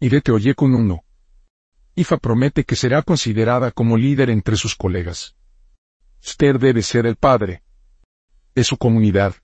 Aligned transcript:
y 0.00 0.20
te 0.20 0.32
oye 0.32 0.54
con 0.54 0.74
uno. 0.74 1.04
IFA 1.94 2.18
promete 2.18 2.64
que 2.64 2.76
será 2.76 3.02
considerada 3.02 3.72
como 3.72 3.96
líder 3.96 4.30
entre 4.30 4.56
sus 4.56 4.76
colegas. 4.76 5.34
Usted 6.22 6.56
debe 6.56 6.82
ser 6.82 7.06
el 7.06 7.16
padre 7.16 7.62
de 8.54 8.64
su 8.64 8.76
comunidad. 8.76 9.34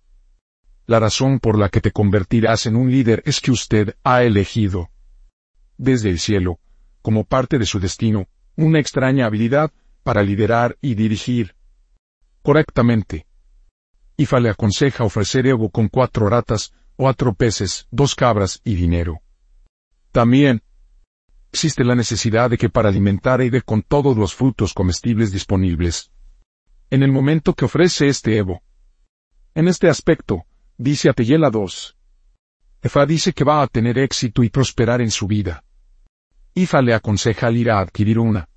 La 0.86 1.00
razón 1.00 1.40
por 1.40 1.58
la 1.58 1.68
que 1.68 1.80
te 1.80 1.90
convertirás 1.90 2.66
en 2.66 2.76
un 2.76 2.90
líder 2.90 3.22
es 3.26 3.40
que 3.40 3.50
usted 3.50 3.96
ha 4.04 4.22
elegido 4.22 4.90
desde 5.76 6.10
el 6.10 6.20
cielo, 6.20 6.60
como 7.02 7.24
parte 7.24 7.58
de 7.58 7.66
su 7.66 7.80
destino, 7.80 8.28
una 8.56 8.78
extraña 8.78 9.26
habilidad 9.26 9.72
para 10.04 10.22
liderar 10.22 10.76
y 10.80 10.94
dirigir 10.94 11.56
correctamente. 12.42 13.26
Ifa 14.16 14.38
le 14.38 14.50
aconseja 14.50 15.02
ofrecer 15.02 15.46
ego 15.46 15.70
con 15.70 15.88
cuatro 15.88 16.28
ratas, 16.28 16.72
cuatro 16.94 17.34
peces, 17.34 17.88
dos 17.90 18.14
cabras 18.14 18.60
y 18.62 18.76
dinero. 18.76 19.23
También, 20.14 20.62
existe 21.50 21.82
la 21.82 21.96
necesidad 21.96 22.48
de 22.48 22.56
que 22.56 22.70
para 22.70 22.88
alimentar 22.88 23.40
a 23.40 23.60
con 23.62 23.82
todos 23.82 24.16
los 24.16 24.32
frutos 24.32 24.72
comestibles 24.72 25.32
disponibles. 25.32 26.12
En 26.88 27.02
el 27.02 27.10
momento 27.10 27.52
que 27.52 27.64
ofrece 27.64 28.06
este 28.06 28.36
Evo. 28.38 28.62
En 29.56 29.66
este 29.66 29.88
aspecto, 29.88 30.44
dice 30.78 31.08
Ateyela 31.08 31.50
2. 31.50 31.96
Efa 32.82 33.06
dice 33.06 33.32
que 33.32 33.42
va 33.42 33.60
a 33.60 33.66
tener 33.66 33.98
éxito 33.98 34.44
y 34.44 34.50
prosperar 34.50 35.00
en 35.00 35.10
su 35.10 35.26
vida. 35.26 35.64
Ifa 36.54 36.80
le 36.80 36.94
aconseja 36.94 37.48
al 37.48 37.56
ir 37.56 37.72
a 37.72 37.80
adquirir 37.80 38.20
una 38.20 38.48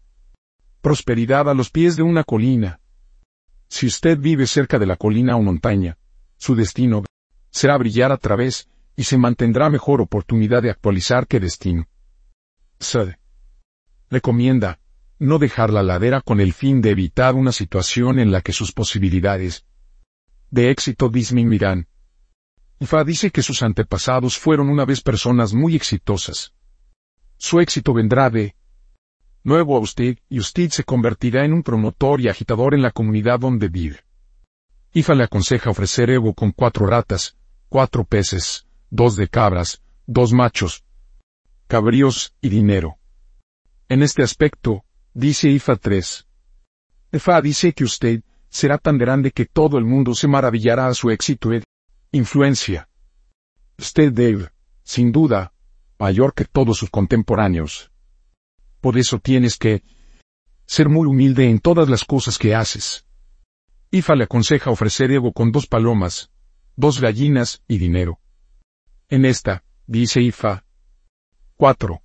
prosperidad 0.82 1.50
a 1.50 1.56
los 1.56 1.72
pies 1.72 1.96
de 1.96 2.04
una 2.04 2.24
colina. 2.24 2.80
Si 3.68 3.88
usted 3.88 4.20
vive 4.20 4.46
cerca 4.46 4.78
de 4.78 4.86
la 4.86 4.96
colina 4.96 5.36
o 5.36 5.42
montaña, 5.42 5.98
su 6.38 6.54
destino 6.54 7.04
será 7.50 7.80
brillar 7.80 8.12
a 8.12 8.18
través 8.18 8.70
y 8.98 9.04
se 9.04 9.18
mantendrá 9.18 9.70
mejor 9.70 10.02
oportunidad 10.02 10.64
de 10.64 10.72
actualizar 10.72 11.28
que 11.28 11.40
destino. 11.40 11.88
Sed. 12.80 13.14
Recomienda, 14.10 14.80
no 15.20 15.38
dejar 15.38 15.72
la 15.72 15.84
ladera 15.84 16.22
con 16.22 16.42
el 16.42 16.52
fin 16.52 16.82
de 16.82 16.90
evitar 16.90 17.36
una 17.36 17.52
situación 17.52 18.20
en 18.20 18.32
la 18.32 18.42
que 18.42 18.54
sus 18.54 18.72
posibilidades 18.72 19.66
de 20.50 20.72
éxito 20.72 21.10
disminuirán. 21.10 21.88
Fa 22.82 23.04
dice 23.04 23.32
que 23.32 23.44
sus 23.44 23.62
antepasados 23.64 24.38
fueron 24.38 24.70
una 24.70 24.86
vez 24.86 25.02
personas 25.02 25.54
muy 25.54 25.76
exitosas. 25.76 26.54
Su 27.38 27.60
éxito 27.60 27.94
vendrá 27.94 28.30
de 28.30 28.56
nuevo 29.44 29.78
a 29.78 29.80
usted 29.80 30.18
y 30.30 30.40
usted 30.40 30.70
se 30.70 30.84
convertirá 30.84 31.46
en 31.46 31.54
un 31.54 31.64
promotor 31.64 32.20
y 32.22 32.30
agitador 32.30 32.74
en 32.74 32.82
la 32.82 32.92
comunidad 32.92 33.40
donde 33.40 33.68
vive. 33.68 34.04
Ifa 34.94 35.14
le 35.14 35.24
aconseja 35.24 35.70
ofrecer 35.70 36.10
ego 36.10 36.34
con 36.34 36.52
cuatro 36.52 36.88
ratas, 36.88 37.36
cuatro 37.70 38.04
peces, 38.04 38.67
dos 38.90 39.16
de 39.16 39.28
cabras, 39.28 39.82
dos 40.06 40.34
machos, 40.34 40.84
cabríos 41.68 42.34
y 42.42 42.50
dinero. 42.50 42.98
En 43.90 44.04
este 44.04 44.24
aspecto, 44.24 44.84
dice 45.14 45.50
Ifa 45.50 45.76
3. 45.76 46.28
Ifa 47.14 47.42
dice 47.42 47.74
que 47.74 47.84
usted 47.84 48.24
será 48.50 48.78
tan 48.78 48.98
grande 48.98 49.32
que 49.32 49.46
todo 49.46 49.78
el 49.78 49.86
mundo 49.86 50.14
se 50.14 50.28
maravillará 50.28 50.88
a 50.88 50.94
su 50.94 51.10
éxito 51.10 51.54
y 51.54 51.62
influencia. 52.12 52.90
Usted 53.78 54.12
debe, 54.12 54.50
sin 54.84 55.12
duda, 55.12 55.54
mayor 56.00 56.34
que 56.34 56.46
todos 56.46 56.78
sus 56.78 56.90
contemporáneos. 56.90 57.92
Por 58.82 58.98
eso 58.98 59.20
tienes 59.20 59.58
que 59.58 59.84
ser 60.66 60.90
muy 60.90 61.08
humilde 61.08 61.50
en 61.50 61.60
todas 61.60 61.90
las 61.90 62.04
cosas 62.04 62.38
que 62.38 62.56
haces. 62.56 63.06
Ifa 63.92 64.16
le 64.16 64.26
aconseja 64.26 64.70
ofrecer 64.70 65.12
ego 65.12 65.32
con 65.32 65.52
dos 65.52 65.68
palomas, 65.68 66.30
dos 66.76 67.00
gallinas 67.00 67.64
y 67.68 67.78
dinero. 67.78 68.20
En 69.10 69.24
esta, 69.24 69.64
dice 69.86 70.22
Ifa. 70.22 70.66
4. 71.56 72.02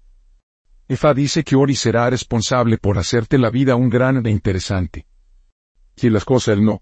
Ifa 0.88 1.14
dice 1.14 1.42
que 1.42 1.56
Ori 1.56 1.74
será 1.74 2.08
responsable 2.08 2.78
por 2.78 2.96
hacerte 2.96 3.38
la 3.38 3.50
vida 3.50 3.74
un 3.74 3.88
gran 3.88 4.24
e 4.24 4.30
interesante. 4.30 5.06
Si 5.96 6.10
las 6.10 6.24
cosas 6.24 6.58
no 6.58 6.80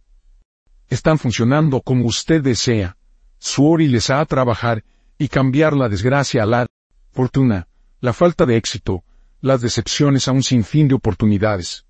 están 0.88 1.18
funcionando 1.18 1.80
como 1.80 2.04
usted 2.04 2.42
desea, 2.42 2.98
su 3.38 3.66
Ori 3.66 3.88
les 3.88 4.10
ha 4.10 4.20
a 4.20 4.26
trabajar 4.26 4.84
y 5.16 5.28
cambiar 5.28 5.72
la 5.74 5.88
desgracia 5.88 6.42
a 6.42 6.46
la 6.46 6.66
fortuna, 7.12 7.68
la 8.00 8.12
falta 8.12 8.44
de 8.44 8.56
éxito, 8.58 9.04
las 9.40 9.62
decepciones 9.62 10.28
a 10.28 10.32
un 10.32 10.42
sinfín 10.42 10.88
de 10.88 10.96
oportunidades. 10.96 11.86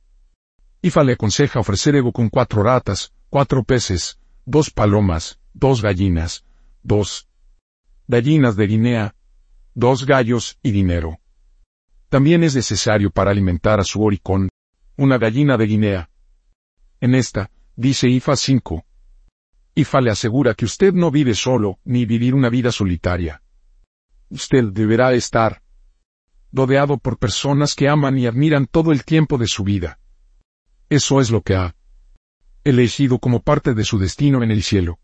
Ifa 0.82 1.02
le 1.02 1.14
aconseja 1.14 1.58
ofrecer 1.58 1.96
ego 1.96 2.12
con 2.12 2.28
cuatro 2.28 2.62
ratas, 2.62 3.12
cuatro 3.28 3.64
peces, 3.64 4.20
dos 4.44 4.70
palomas, 4.70 5.40
dos 5.52 5.82
gallinas, 5.82 6.44
dos 6.82 7.29
gallinas 8.10 8.56
de 8.56 8.66
Guinea, 8.66 9.14
dos 9.72 10.04
gallos 10.04 10.58
y 10.64 10.72
dinero. 10.72 11.20
También 12.08 12.42
es 12.42 12.56
necesario 12.56 13.12
para 13.12 13.30
alimentar 13.30 13.78
a 13.78 13.84
su 13.84 14.02
oricón, 14.02 14.48
una 14.96 15.16
gallina 15.16 15.56
de 15.56 15.66
Guinea. 15.66 16.10
En 17.00 17.14
esta, 17.14 17.52
dice 17.76 18.08
IFA 18.08 18.34
5. 18.34 18.84
IFA 19.76 20.00
le 20.00 20.10
asegura 20.10 20.54
que 20.54 20.64
usted 20.64 20.92
no 20.92 21.12
vive 21.12 21.34
solo, 21.34 21.78
ni 21.84 22.04
vivir 22.04 22.34
una 22.34 22.48
vida 22.48 22.72
solitaria. 22.72 23.42
Usted 24.28 24.64
deberá 24.72 25.12
estar 25.12 25.62
rodeado 26.50 26.98
por 26.98 27.16
personas 27.16 27.76
que 27.76 27.88
aman 27.88 28.18
y 28.18 28.26
admiran 28.26 28.66
todo 28.66 28.90
el 28.90 29.04
tiempo 29.04 29.38
de 29.38 29.46
su 29.46 29.62
vida. 29.62 30.00
Eso 30.88 31.20
es 31.20 31.30
lo 31.30 31.42
que 31.42 31.54
ha 31.54 31.76
elegido 32.64 33.20
como 33.20 33.40
parte 33.40 33.72
de 33.72 33.84
su 33.84 34.00
destino 34.00 34.42
en 34.42 34.50
el 34.50 34.64
cielo. 34.64 34.98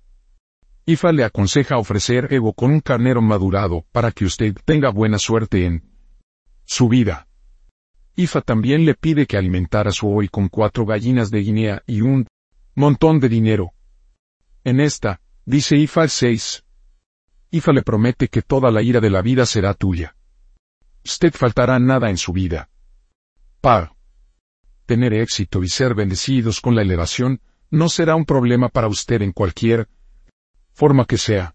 Ifa 0.89 1.11
le 1.11 1.25
aconseja 1.25 1.79
ofrecer 1.79 2.33
ego 2.33 2.53
con 2.53 2.71
un 2.71 2.81
carnero 2.81 3.21
madurado 3.21 3.85
para 3.91 4.13
que 4.13 4.25
usted 4.25 4.55
tenga 4.65 4.91
buena 4.91 5.19
suerte 5.19 5.67
en 5.67 5.83
su 6.65 6.89
vida. 6.89 7.27
Ifa 8.15 8.41
también 8.41 8.87
le 8.87 8.95
pide 8.95 9.27
que 9.27 9.37
alimentara 9.37 9.91
su 9.91 10.09
hoy 10.09 10.29
con 10.29 10.49
cuatro 10.49 10.87
gallinas 10.87 11.33
de 11.33 11.41
Guinea 11.41 11.83
y 11.89 12.03
un 12.03 12.29
montón 12.77 13.19
de 13.19 13.29
dinero. 13.29 13.73
En 14.63 14.79
esta, 14.79 15.21
dice 15.45 15.77
Ifa 15.77 16.07
6. 16.07 16.65
Ifa 17.51 17.73
le 17.73 17.83
promete 17.83 18.29
que 18.29 18.43
toda 18.43 18.71
la 18.71 18.81
ira 18.81 19.01
de 19.01 19.11
la 19.11 19.23
vida 19.23 19.45
será 19.45 19.75
tuya. 19.75 20.15
Usted 21.05 21.33
faltará 21.33 21.81
nada 21.81 22.11
en 22.11 22.17
su 22.17 22.33
vida. 22.33 22.71
Pa 23.61 23.93
tener 24.87 25.13
éxito 25.15 25.65
y 25.65 25.69
ser 25.69 25.97
bendecidos 25.97 26.61
con 26.61 26.77
la 26.77 26.83
elevación, 26.83 27.41
no 27.71 27.89
será 27.89 28.15
un 28.15 28.25
problema 28.25 28.69
para 28.69 28.87
usted 28.87 29.21
en 29.21 29.33
cualquier 29.33 29.89
forma 30.77 31.07
que 31.07 31.17
sea. 31.17 31.55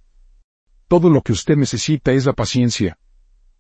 Todo 0.88 1.10
lo 1.12 1.22
que 1.22 1.32
usted 1.32 1.56
necesita 1.56 2.12
es 2.12 2.26
la 2.26 2.34
paciencia, 2.34 2.98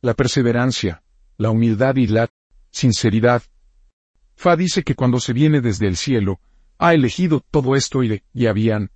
la 0.01 0.15
perseverancia, 0.15 1.03
la 1.37 1.51
humildad 1.51 1.97
y 1.97 2.07
la 2.07 2.27
sinceridad. 2.71 3.43
Fa 4.35 4.55
dice 4.55 4.81
que 4.83 4.95
cuando 4.95 5.19
se 5.19 5.33
viene 5.33 5.61
desde 5.61 5.87
el 5.87 5.97
cielo, 5.97 6.39
ha 6.79 6.95
elegido 6.95 7.41
todo 7.51 7.75
esto 7.75 8.01
y, 8.01 8.07
le, 8.07 8.23
y 8.33 8.47
habían 8.47 8.89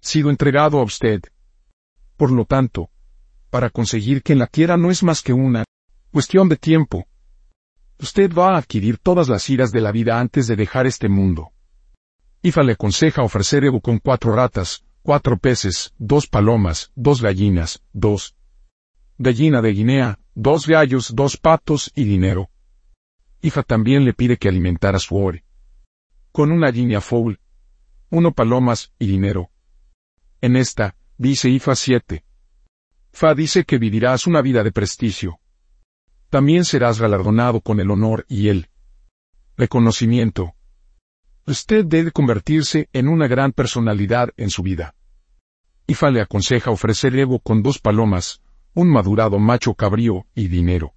sido 0.00 0.28
entregado 0.28 0.78
a 0.78 0.84
usted. 0.84 1.22
Por 2.18 2.32
lo 2.32 2.44
tanto, 2.44 2.90
para 3.48 3.70
conseguir 3.70 4.22
que 4.22 4.34
la 4.34 4.46
quiera 4.46 4.76
no 4.76 4.90
es 4.90 5.02
más 5.02 5.22
que 5.22 5.32
una 5.32 5.64
cuestión 6.12 6.50
de 6.50 6.56
tiempo. 6.56 7.06
Usted 7.98 8.30
va 8.30 8.54
a 8.54 8.58
adquirir 8.58 8.98
todas 8.98 9.30
las 9.30 9.48
iras 9.48 9.72
de 9.72 9.80
la 9.80 9.90
vida 9.90 10.20
antes 10.20 10.46
de 10.48 10.54
dejar 10.54 10.86
este 10.86 11.08
mundo. 11.08 11.48
Ifa 12.42 12.62
le 12.62 12.72
aconseja 12.72 13.22
ofrecer 13.22 13.64
ego 13.64 13.80
con 13.80 13.98
cuatro 13.98 14.34
ratas, 14.34 14.84
cuatro 15.08 15.38
peces, 15.38 15.94
dos 15.96 16.26
palomas, 16.26 16.92
dos 16.94 17.22
gallinas, 17.22 17.82
dos 17.94 18.36
gallina 19.16 19.62
de 19.62 19.72
Guinea, 19.72 20.18
dos 20.34 20.66
gallos, 20.66 21.14
dos 21.14 21.38
patos 21.38 21.90
y 21.94 22.04
dinero. 22.04 22.50
Ifa 23.40 23.62
también 23.62 24.04
le 24.04 24.12
pide 24.12 24.36
que 24.36 24.50
alimentara 24.50 24.98
su 24.98 25.16
ore. 25.16 25.46
Con 26.30 26.52
una 26.52 26.70
guinea 26.70 27.00
foul, 27.00 27.40
uno 28.10 28.32
palomas 28.32 28.92
y 28.98 29.06
dinero. 29.06 29.48
En 30.42 30.56
esta, 30.56 30.94
dice 31.16 31.48
Ifa 31.48 31.74
7. 31.74 32.22
Fa 33.10 33.34
dice 33.34 33.64
que 33.64 33.78
vivirás 33.78 34.26
una 34.26 34.42
vida 34.42 34.62
de 34.62 34.72
prestigio 34.72 35.40
también 36.28 36.66
serás 36.66 37.00
galardonado 37.00 37.62
con 37.62 37.80
el 37.80 37.90
honor 37.90 38.26
y 38.28 38.48
el 38.48 38.68
reconocimiento. 39.56 40.52
Usted 41.46 41.86
debe 41.86 42.12
convertirse 42.12 42.90
en 42.92 43.08
una 43.08 43.26
gran 43.26 43.52
personalidad 43.52 44.34
en 44.36 44.50
su 44.50 44.62
vida. 44.62 44.94
Ifa 45.90 46.10
le 46.10 46.20
aconseja 46.20 46.70
ofrecer 46.70 47.16
ego 47.16 47.38
con 47.38 47.62
dos 47.62 47.78
palomas, 47.78 48.42
un 48.74 48.90
madurado 48.90 49.38
macho 49.38 49.72
cabrío 49.72 50.26
y 50.34 50.48
dinero. 50.48 50.92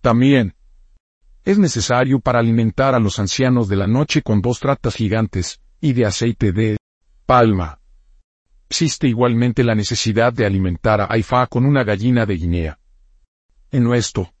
También, 0.00 0.54
es 1.44 1.58
necesario 1.58 2.20
para 2.20 2.38
alimentar 2.38 2.94
a 2.94 3.00
los 3.00 3.18
ancianos 3.18 3.68
de 3.68 3.74
la 3.74 3.88
noche 3.88 4.22
con 4.22 4.40
dos 4.40 4.60
tratas 4.60 4.94
gigantes, 4.94 5.60
y 5.80 5.92
de 5.92 6.06
aceite 6.06 6.52
de 6.52 6.76
palma. 7.26 7.80
Existe 8.70 9.08
igualmente 9.08 9.64
la 9.64 9.74
necesidad 9.74 10.32
de 10.32 10.46
alimentar 10.46 11.00
a 11.00 11.18
Ifa 11.18 11.48
con 11.48 11.66
una 11.66 11.82
gallina 11.82 12.26
de 12.26 12.36
Guinea. 12.36 12.78
En 13.72 13.82
nuestro 13.82 14.32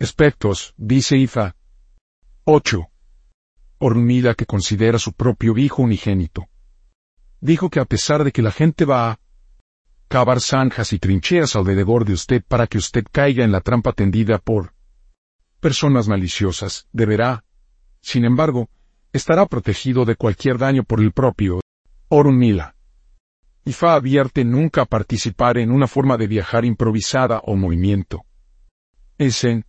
Aspectos, 0.00 0.74
dice 0.76 1.16
Ifa. 1.16 1.54
8. 2.42 2.88
Hormida 3.78 4.34
que 4.34 4.46
considera 4.46 4.98
su 4.98 5.12
propio 5.12 5.56
hijo 5.56 5.82
unigénito. 5.82 6.48
Dijo 7.42 7.70
que 7.70 7.80
a 7.80 7.84
pesar 7.84 8.22
de 8.22 8.30
que 8.30 8.40
la 8.40 8.52
gente 8.52 8.84
va 8.84 9.10
a 9.10 9.20
cavar 10.06 10.40
zanjas 10.40 10.92
y 10.92 11.00
trincheras 11.00 11.56
alrededor 11.56 12.04
de 12.04 12.12
usted 12.12 12.44
para 12.46 12.68
que 12.68 12.78
usted 12.78 13.04
caiga 13.10 13.42
en 13.42 13.50
la 13.50 13.60
trampa 13.60 13.92
tendida 13.92 14.38
por 14.38 14.74
personas 15.58 16.06
maliciosas, 16.06 16.86
deberá, 16.92 17.44
sin 18.00 18.24
embargo, 18.24 18.70
estará 19.12 19.46
protegido 19.46 20.04
de 20.04 20.14
cualquier 20.14 20.56
daño 20.56 20.84
por 20.84 21.00
el 21.00 21.10
propio 21.10 21.60
Orunmila. 22.08 22.76
Ifa 23.64 23.94
advierte 23.94 24.44
nunca 24.44 24.84
participar 24.84 25.58
en 25.58 25.72
una 25.72 25.88
forma 25.88 26.16
de 26.16 26.28
viajar 26.28 26.64
improvisada 26.64 27.40
o 27.40 27.56
movimiento. 27.56 28.22
Es 29.18 29.42
en 29.42 29.64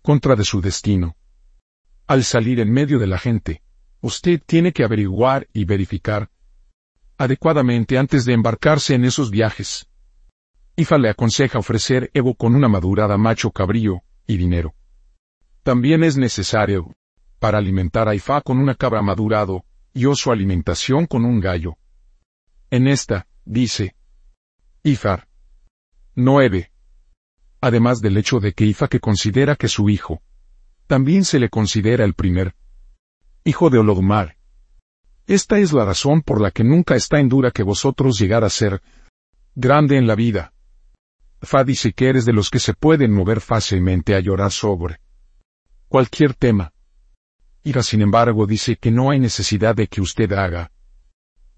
contra 0.00 0.36
de 0.36 0.44
su 0.44 0.62
destino. 0.62 1.16
Al 2.06 2.24
salir 2.24 2.60
en 2.60 2.72
medio 2.72 2.98
de 2.98 3.08
la 3.08 3.18
gente, 3.18 3.62
usted 4.00 4.40
tiene 4.46 4.72
que 4.72 4.84
averiguar 4.84 5.48
y 5.52 5.66
verificar 5.66 6.30
adecuadamente 7.18 7.98
antes 7.98 8.24
de 8.24 8.32
embarcarse 8.32 8.94
en 8.94 9.04
esos 9.04 9.30
viajes. 9.30 9.88
Ifa 10.76 10.96
le 10.96 11.10
aconseja 11.10 11.58
ofrecer 11.58 12.10
Evo 12.14 12.34
con 12.34 12.54
una 12.54 12.68
madurada 12.68 13.18
macho 13.18 13.50
cabrío 13.50 14.02
y 14.26 14.36
dinero. 14.36 14.74
También 15.64 16.04
es 16.04 16.16
necesario, 16.16 16.94
para 17.40 17.58
alimentar 17.58 18.08
a 18.08 18.14
Ifa 18.14 18.40
con 18.40 18.58
una 18.58 18.76
cabra 18.76 19.02
madurado, 19.02 19.64
y 19.92 20.06
o 20.06 20.14
su 20.14 20.30
alimentación 20.30 21.06
con 21.06 21.24
un 21.24 21.40
gallo. 21.40 21.76
En 22.70 22.86
esta, 22.86 23.26
dice, 23.44 23.96
Ifar. 24.84 25.26
9. 26.14 26.70
Además 27.60 28.00
del 28.00 28.16
hecho 28.16 28.38
de 28.38 28.52
que 28.52 28.64
Ifa 28.64 28.86
que 28.86 29.00
considera 29.00 29.56
que 29.56 29.66
su 29.66 29.90
hijo, 29.90 30.22
también 30.86 31.24
se 31.24 31.40
le 31.40 31.48
considera 31.48 32.04
el 32.04 32.14
primer 32.14 32.54
hijo 33.44 33.70
de 33.70 33.78
Olodumare. 33.78 34.37
Esta 35.28 35.58
es 35.58 35.74
la 35.74 35.84
razón 35.84 36.22
por 36.22 36.40
la 36.40 36.50
que 36.50 36.64
nunca 36.64 36.96
está 36.96 37.20
en 37.20 37.28
duda 37.28 37.50
que 37.50 37.62
vosotros 37.62 38.18
llegar 38.18 38.44
a 38.44 38.48
ser 38.48 38.80
grande 39.54 39.98
en 39.98 40.06
la 40.06 40.14
vida. 40.14 40.54
Fa 41.42 41.64
dice 41.64 41.92
que 41.92 42.08
eres 42.08 42.24
de 42.24 42.32
los 42.32 42.48
que 42.48 42.58
se 42.58 42.72
pueden 42.72 43.12
mover 43.12 43.42
fácilmente 43.42 44.14
a 44.14 44.20
llorar 44.20 44.50
sobre 44.50 45.00
cualquier 45.86 46.32
tema. 46.32 46.72
Ira 47.62 47.82
sin 47.82 48.00
embargo 48.00 48.46
dice 48.46 48.76
que 48.76 48.90
no 48.90 49.10
hay 49.10 49.20
necesidad 49.20 49.76
de 49.76 49.86
que 49.86 50.00
usted 50.00 50.32
haga 50.32 50.72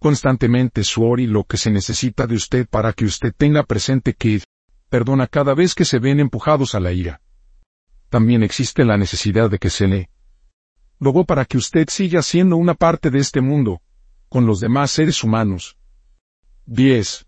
constantemente 0.00 0.82
su 0.82 1.04
ori 1.04 1.28
lo 1.28 1.44
que 1.44 1.56
se 1.56 1.70
necesita 1.70 2.26
de 2.26 2.34
usted 2.34 2.66
para 2.68 2.92
que 2.92 3.04
usted 3.04 3.32
tenga 3.36 3.62
presente 3.62 4.14
que 4.14 4.42
perdona 4.88 5.28
cada 5.28 5.54
vez 5.54 5.76
que 5.76 5.84
se 5.84 6.00
ven 6.00 6.18
empujados 6.18 6.74
a 6.74 6.80
la 6.80 6.90
ira. 6.90 7.20
También 8.08 8.42
existe 8.42 8.84
la 8.84 8.96
necesidad 8.96 9.48
de 9.48 9.58
que 9.60 9.70
se 9.70 9.86
le 9.86 10.10
Luego 11.00 11.24
para 11.24 11.46
que 11.46 11.56
usted 11.56 11.88
siga 11.88 12.22
siendo 12.22 12.56
una 12.56 12.74
parte 12.74 13.10
de 13.10 13.18
este 13.18 13.40
mundo, 13.40 13.80
con 14.28 14.46
los 14.46 14.60
demás 14.60 14.92
seres 14.92 15.24
humanos. 15.24 15.76
10. 16.66 17.26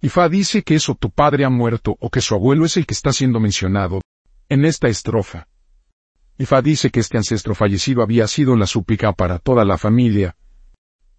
Ifa 0.00 0.28
dice 0.28 0.62
que 0.62 0.74
eso 0.74 0.94
tu 0.94 1.10
padre 1.10 1.44
ha 1.44 1.50
muerto 1.50 1.96
o 2.00 2.10
que 2.10 2.20
su 2.20 2.34
abuelo 2.34 2.64
es 2.64 2.76
el 2.76 2.86
que 2.86 2.94
está 2.94 3.12
siendo 3.12 3.40
mencionado 3.40 4.00
en 4.48 4.64
esta 4.64 4.88
estrofa. 4.88 5.48
Ifa 6.38 6.62
dice 6.62 6.90
que 6.90 7.00
este 7.00 7.18
ancestro 7.18 7.54
fallecido 7.54 8.02
había 8.02 8.26
sido 8.26 8.56
la 8.56 8.66
súplica 8.66 9.12
para 9.12 9.38
toda 9.38 9.64
la 9.64 9.76
familia, 9.76 10.36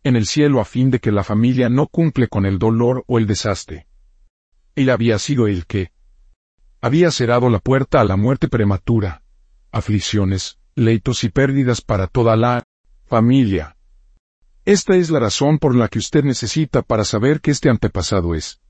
en 0.03 0.15
el 0.15 0.25
cielo 0.25 0.61
a 0.61 0.65
fin 0.65 0.91
de 0.91 0.99
que 0.99 1.11
la 1.11 1.23
familia 1.23 1.69
no 1.69 1.87
cumple 1.87 2.27
con 2.27 2.45
el 2.45 2.57
dolor 2.57 3.03
o 3.07 3.19
el 3.19 3.27
desastre. 3.27 3.87
Él 4.75 4.89
había 4.89 5.19
sido 5.19 5.47
el 5.47 5.65
que 5.65 5.91
había 6.81 7.11
cerrado 7.11 7.49
la 7.49 7.59
puerta 7.59 7.99
a 7.99 8.05
la 8.05 8.15
muerte 8.15 8.47
prematura, 8.47 9.23
aflicciones, 9.71 10.58
leitos 10.79 11.23
y 11.23 11.29
pérdidas 11.29 11.81
para 11.81 12.07
toda 12.07 12.35
la 12.35 12.63
familia. 13.05 13.75
Esta 14.65 14.95
es 14.95 15.09
la 15.09 15.19
razón 15.19 15.59
por 15.59 15.75
la 15.75 15.87
que 15.87 15.99
usted 15.99 16.23
necesita 16.23 16.81
para 16.81 17.03
saber 17.03 17.41
que 17.41 17.51
este 17.51 17.69
antepasado 17.69 18.35
es, 18.35 18.61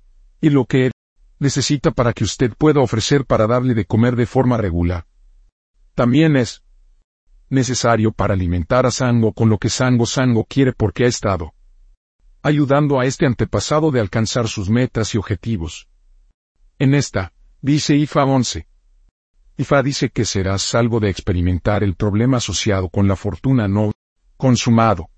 y 0.41 0.49
lo 0.49 0.65
que 0.65 0.91
necesita 1.39 1.91
para 1.91 2.13
que 2.13 2.23
usted 2.23 2.53
pueda 2.57 2.81
ofrecer 2.81 3.25
para 3.25 3.47
darle 3.47 3.73
de 3.73 3.85
comer 3.85 4.15
de 4.15 4.25
forma 4.25 4.57
regular. 4.57 5.05
También 5.95 6.35
es 6.35 6.63
necesario 7.49 8.11
para 8.11 8.33
alimentar 8.33 8.85
a 8.85 8.91
Sango 8.91 9.33
con 9.33 9.49
lo 9.49 9.57
que 9.57 9.69
Sango 9.69 10.05
Sango 10.05 10.45
quiere 10.45 10.73
porque 10.73 11.05
ha 11.05 11.07
estado 11.07 11.53
ayudando 12.41 12.99
a 12.99 13.05
este 13.05 13.25
antepasado 13.25 13.91
de 13.91 13.99
alcanzar 13.99 14.47
sus 14.47 14.69
metas 14.69 15.13
y 15.13 15.17
objetivos. 15.17 15.89
En 16.77 16.95
esta, 16.95 17.33
dice 17.61 17.95
Ifa 17.97 18.23
11, 18.23 18.68
Ifa 19.59 19.83
dice 19.83 20.09
que 20.09 20.23
serás 20.23 20.61
salvo 20.61 21.01
de 21.01 21.09
experimentar 21.09 21.83
el 21.83 21.95
problema 21.95 22.37
asociado 22.37 22.87
con 22.87 23.09
la 23.09 23.17
fortuna 23.17 23.67
no 23.67 23.91
consumado. 24.37 25.09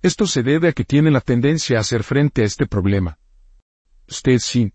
Esto 0.00 0.26
se 0.26 0.42
debe 0.42 0.68
a 0.68 0.72
que 0.72 0.86
tiene 0.86 1.10
la 1.10 1.20
tendencia 1.20 1.76
a 1.76 1.82
hacer 1.82 2.02
frente 2.02 2.40
a 2.40 2.46
este 2.46 2.64
problema. 2.66 3.18
Usted 4.08 4.38
sin 4.38 4.72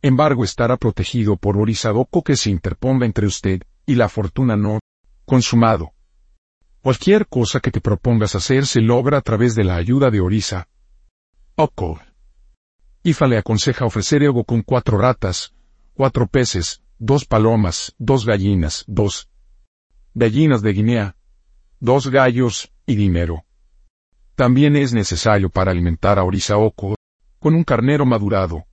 embargo 0.00 0.44
estará 0.44 0.78
protegido 0.78 1.36
por 1.36 1.58
Orisadoko 1.58 2.22
que 2.22 2.36
se 2.36 2.48
interponga 2.48 3.04
entre 3.04 3.26
usted 3.26 3.60
y 3.84 3.96
la 3.96 4.08
fortuna 4.08 4.56
no 4.56 4.80
consumado. 5.26 5.92
Cualquier 6.80 7.26
cosa 7.26 7.60
que 7.60 7.70
te 7.70 7.82
propongas 7.82 8.34
hacer 8.34 8.64
se 8.64 8.80
logra 8.80 9.18
a 9.18 9.20
través 9.20 9.54
de 9.54 9.64
la 9.64 9.76
ayuda 9.76 10.10
de 10.10 10.22
Orisa. 10.22 10.68
Oko. 11.54 12.00
Ifa 13.02 13.26
le 13.26 13.36
aconseja 13.36 13.84
ofrecer 13.84 14.22
ego 14.22 14.44
con 14.44 14.62
cuatro 14.62 14.96
ratas, 14.96 15.52
cuatro 15.92 16.26
peces, 16.26 16.82
dos 17.00 17.24
palomas, 17.24 17.94
dos 17.98 18.26
gallinas, 18.26 18.84
dos 18.86 19.30
gallinas 20.14 20.60
de 20.60 20.72
Guinea, 20.74 21.16
dos 21.80 22.08
gallos 22.08 22.70
y 22.84 22.94
dinero. 22.94 23.44
También 24.34 24.76
es 24.76 24.92
necesario 24.92 25.48
para 25.48 25.70
alimentar 25.70 26.18
a 26.18 26.24
Orisaoko 26.24 26.94
con 27.38 27.54
un 27.54 27.64
carnero 27.64 28.04
madurado. 28.04 28.66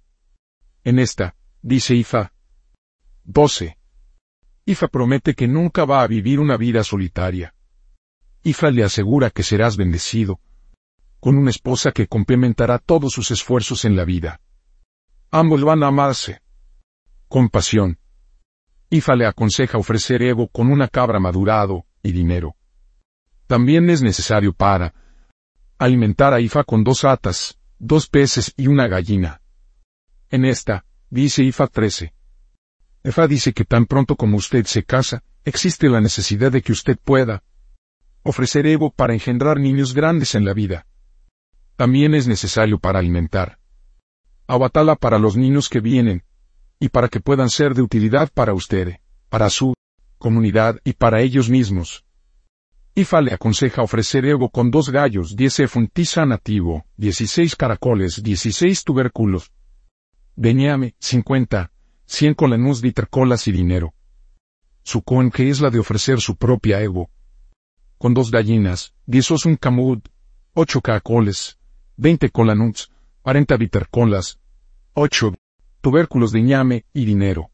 En 0.83 1.00
esta, 1.00 1.35
dice 1.62 1.95
Ifa. 1.95 2.33
12. 3.24 3.77
Ifa 4.65 4.88
promete 4.89 5.33
que 5.33 5.47
nunca 5.47 5.85
va 5.85 6.01
a 6.01 6.07
vivir 6.07 6.41
una 6.41 6.57
vida 6.57 6.83
solitaria. 6.83 7.56
Ifa 8.44 8.71
le 8.71 8.83
asegura 8.83 9.30
que 9.30 9.44
serás 9.44 9.77
bendecido, 9.77 10.41
con 11.21 11.38
una 11.38 11.50
esposa 11.50 11.94
que 11.94 12.07
complementará 12.07 12.77
todos 12.77 13.13
sus 13.13 13.31
esfuerzos 13.31 13.85
en 13.85 13.95
la 13.95 14.03
vida. 14.03 14.41
Ambos 15.31 15.63
van 15.63 15.83
a 15.83 15.88
amarse. 15.88 16.41
Compasión. 17.30 18.00
Ifa 18.89 19.16
le 19.16 19.25
aconseja 19.25 19.78
ofrecer 19.78 20.22
ego 20.22 20.48
con 20.48 20.72
una 20.72 20.88
cabra 20.88 21.19
madurado 21.19 21.86
y 22.01 22.12
dinero. 22.12 22.56
También 23.48 23.89
es 23.89 24.01
necesario 24.01 24.54
para 24.54 24.94
alimentar 25.78 26.34
a 26.34 26.39
Ifa 26.39 26.63
con 26.63 26.84
dos 26.84 27.04
atas, 27.04 27.60
dos 27.80 28.07
peces 28.07 28.54
y 28.57 28.68
una 28.68 28.88
gallina. 28.88 29.42
En 30.30 30.45
esta, 30.45 30.86
dice 31.10 31.44
Ifa 31.44 31.68
13. 31.68 32.13
Ifa 33.04 33.28
dice 33.28 33.54
que 33.54 33.66
tan 33.66 33.86
pronto 33.86 34.16
como 34.16 34.38
usted 34.38 34.66
se 34.66 34.84
casa, 34.84 35.24
existe 35.45 35.90
la 35.90 36.02
necesidad 36.02 36.52
de 36.52 36.61
que 36.61 36.71
usted 36.71 36.97
pueda 36.97 37.44
ofrecer 38.23 38.68
ego 38.68 38.92
para 38.92 39.14
engendrar 39.14 39.59
niños 39.59 39.94
grandes 39.94 40.35
en 40.35 40.45
la 40.45 40.54
vida. 40.54 40.85
También 41.76 42.16
es 42.16 42.28
necesario 42.28 42.80
para 42.80 43.00
alimentar 43.00 43.59
a 44.47 44.95
para 44.95 45.19
los 45.19 45.35
niños 45.35 45.68
que 45.69 45.81
vienen, 45.81 46.23
y 46.80 46.90
para 46.90 47.07
que 47.10 47.19
puedan 47.19 47.50
ser 47.50 47.74
de 47.74 47.81
utilidad 47.81 48.30
para 48.34 48.54
usted, 48.54 49.00
para 49.30 49.50
su 49.50 49.74
comunidad 50.18 50.80
y 50.84 50.94
para 50.94 51.22
ellos 51.22 51.50
mismos. 51.50 52.06
IFA 52.96 53.22
le 53.22 53.34
aconseja 53.34 53.84
ofrecer 53.84 54.26
ego 54.26 54.50
con 54.50 54.72
dos 54.72 54.90
gallos, 54.90 55.36
10 55.36 55.69
funtisa 55.69 56.26
nativo, 56.26 56.86
16 56.98 57.56
caracoles, 57.56 58.24
16 58.24 58.84
tubérculos. 58.84 59.52
Beñame, 60.36 60.96
50, 61.00 61.72
100 62.06 62.34
colenus 62.34 62.81
de 62.81 62.94
y 63.46 63.52
dinero. 63.52 63.94
Su 64.81 65.04
que 65.31 65.50
es 65.50 65.62
la 65.62 65.69
de 65.69 65.80
ofrecer 65.80 66.22
su 66.22 66.38
propia 66.38 66.81
ego. 66.81 67.10
Con 68.00 68.14
dos 68.16 68.31
gallinas, 68.31 68.94
10 69.06 69.46
un 69.46 69.56
camud, 69.57 70.00
8 70.54 70.81
caracoles, 70.81 71.60
20 71.98 72.30
colanuts, 72.30 72.90
40 73.22 73.57
vitercolas, 73.57 74.40
8 74.94 75.34
tubérculos 75.87 76.33
de 76.33 76.41
ñame 76.41 76.83
y 76.91 77.06
dinero. 77.06 77.49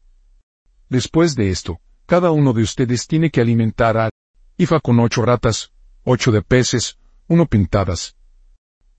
Después 0.88 1.36
de 1.36 1.50
esto, 1.50 1.78
cada 2.04 2.32
uno 2.32 2.52
de 2.52 2.62
ustedes 2.62 3.06
tiene 3.06 3.30
que 3.30 3.40
alimentar 3.40 3.96
a 3.96 4.10
Ifa 4.56 4.80
con 4.80 4.98
ocho 4.98 5.22
ratas, 5.22 5.70
ocho 6.02 6.32
de 6.32 6.42
peces, 6.42 6.98
uno 7.28 7.46
pintadas. 7.46 8.16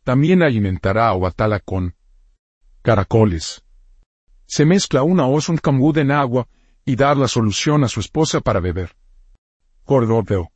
También 0.05 0.41
alimentará 0.41 1.09
a 1.09 1.13
Obatala 1.15 1.59
con 1.59 1.95
caracoles. 2.81 3.61
Se 4.45 4.63
mezcla 4.63 5.03
una 5.03 5.25
un 5.27 5.57
camud 5.61 5.97
en 5.97 6.11
agua 6.11 6.47
y 6.85 6.95
dar 6.95 7.17
la 7.17 7.27
solución 7.27 7.83
a 7.83 7.89
su 7.89 7.99
esposa 7.99 8.39
para 8.39 8.61
beber. 8.61 8.95
Cordoveo. 9.83 10.49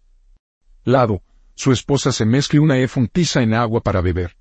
Lado, 0.85 1.21
su 1.53 1.73
esposa 1.73 2.13
se 2.13 2.25
mezcle 2.25 2.61
una 2.61 2.77
efuntiza 2.77 3.41
en 3.41 3.55
agua 3.55 3.81
para 3.81 3.99
beber. 3.99 4.37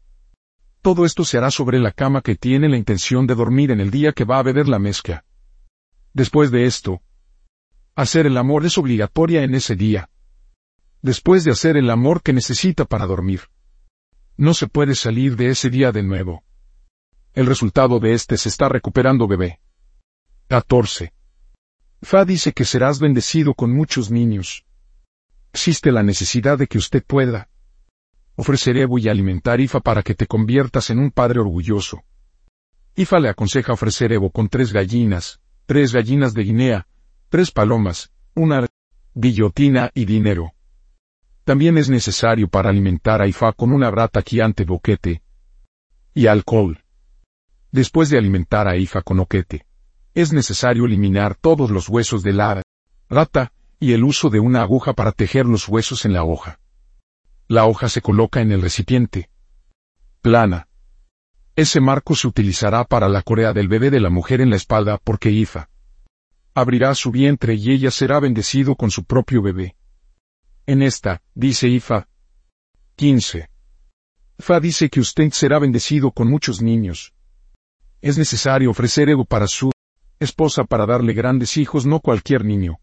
Todo 0.88 1.04
esto 1.04 1.22
se 1.22 1.36
hará 1.36 1.50
sobre 1.50 1.78
la 1.80 1.92
cama 1.92 2.22
que 2.22 2.34
tiene 2.34 2.66
la 2.66 2.78
intención 2.78 3.26
de 3.26 3.34
dormir 3.34 3.70
en 3.72 3.78
el 3.78 3.90
día 3.90 4.12
que 4.12 4.24
va 4.24 4.38
a 4.38 4.42
beber 4.42 4.68
la 4.68 4.78
mezcla. 4.78 5.22
Después 6.14 6.50
de 6.50 6.64
esto, 6.64 7.02
hacer 7.94 8.24
el 8.24 8.38
amor 8.38 8.64
es 8.64 8.78
obligatoria 8.78 9.42
en 9.42 9.54
ese 9.54 9.76
día. 9.76 10.08
Después 11.02 11.44
de 11.44 11.50
hacer 11.50 11.76
el 11.76 11.90
amor 11.90 12.22
que 12.22 12.32
necesita 12.32 12.86
para 12.86 13.04
dormir. 13.04 13.42
No 14.38 14.54
se 14.54 14.66
puede 14.66 14.94
salir 14.94 15.36
de 15.36 15.50
ese 15.50 15.68
día 15.68 15.92
de 15.92 16.02
nuevo. 16.02 16.42
El 17.34 17.44
resultado 17.44 18.00
de 18.00 18.14
este 18.14 18.38
se 18.38 18.48
está 18.48 18.70
recuperando 18.70 19.28
bebé. 19.28 19.60
14. 20.46 21.12
Fa 22.00 22.24
dice 22.24 22.54
que 22.54 22.64
serás 22.64 22.98
bendecido 22.98 23.52
con 23.52 23.74
muchos 23.74 24.10
niños. 24.10 24.64
Existe 25.52 25.92
la 25.92 26.02
necesidad 26.02 26.56
de 26.56 26.66
que 26.66 26.78
usted 26.78 27.04
pueda 27.04 27.50
ofrecer 28.38 28.76
Evo 28.76 29.00
y 29.00 29.08
alimentar 29.08 29.60
Ifa 29.60 29.80
para 29.80 30.04
que 30.04 30.14
te 30.14 30.28
conviertas 30.28 30.90
en 30.90 31.00
un 31.00 31.10
padre 31.10 31.40
orgulloso. 31.40 32.04
Ifa 32.94 33.18
le 33.18 33.28
aconseja 33.28 33.72
ofrecer 33.72 34.12
Evo 34.12 34.30
con 34.30 34.48
tres 34.48 34.72
gallinas, 34.72 35.40
tres 35.66 35.92
gallinas 35.92 36.34
de 36.34 36.44
Guinea, 36.44 36.86
tres 37.30 37.50
palomas, 37.50 38.12
una 38.36 38.64
guillotina 39.12 39.90
y 39.92 40.04
dinero. 40.04 40.52
También 41.42 41.78
es 41.78 41.90
necesario 41.90 42.46
para 42.46 42.70
alimentar 42.70 43.20
a 43.20 43.26
Ifa 43.26 43.52
con 43.52 43.72
una 43.72 43.90
rata 43.90 44.22
quiante 44.22 44.64
boquete 44.64 45.20
y 46.14 46.28
alcohol. 46.28 46.84
Después 47.72 48.08
de 48.08 48.18
alimentar 48.18 48.68
a 48.68 48.76
Ifa 48.76 49.02
con 49.02 49.18
oquete, 49.18 49.66
es 50.14 50.32
necesario 50.32 50.84
eliminar 50.84 51.34
todos 51.34 51.72
los 51.72 51.88
huesos 51.88 52.22
de 52.22 52.34
la 52.34 52.62
rata 53.08 53.52
y 53.80 53.94
el 53.94 54.04
uso 54.04 54.30
de 54.30 54.38
una 54.38 54.62
aguja 54.62 54.92
para 54.92 55.10
tejer 55.10 55.44
los 55.46 55.68
huesos 55.68 56.04
en 56.04 56.12
la 56.12 56.22
hoja. 56.22 56.60
La 57.48 57.66
hoja 57.66 57.88
se 57.88 58.02
coloca 58.02 58.40
en 58.40 58.52
el 58.52 58.62
recipiente. 58.62 59.30
Plana. 60.20 60.68
Ese 61.56 61.80
marco 61.80 62.14
se 62.14 62.28
utilizará 62.28 62.84
para 62.84 63.08
la 63.08 63.22
corea 63.22 63.52
del 63.52 63.68
bebé 63.68 63.90
de 63.90 64.00
la 64.00 64.10
mujer 64.10 64.40
en 64.40 64.50
la 64.50 64.56
espalda 64.56 65.00
porque 65.02 65.30
Ifa 65.30 65.68
abrirá 66.60 66.94
su 66.94 67.12
vientre 67.12 67.54
y 67.54 67.70
ella 67.70 67.90
será 67.90 68.18
bendecido 68.18 68.74
con 68.74 68.90
su 68.90 69.04
propio 69.04 69.40
bebé. 69.42 69.76
En 70.66 70.82
esta, 70.82 71.22
dice 71.34 71.68
Ifa. 71.68 72.08
15. 72.96 73.48
Fa 74.40 74.58
dice 74.58 74.90
que 74.90 74.98
usted 74.98 75.30
será 75.30 75.60
bendecido 75.60 76.10
con 76.10 76.28
muchos 76.28 76.60
niños. 76.60 77.14
Es 78.00 78.18
necesario 78.18 78.70
ofrecer 78.70 79.08
ego 79.08 79.24
para 79.24 79.46
su 79.46 79.70
esposa 80.18 80.64
para 80.64 80.84
darle 80.84 81.12
grandes 81.12 81.56
hijos, 81.56 81.86
no 81.86 82.00
cualquier 82.00 82.44
niño. 82.44 82.80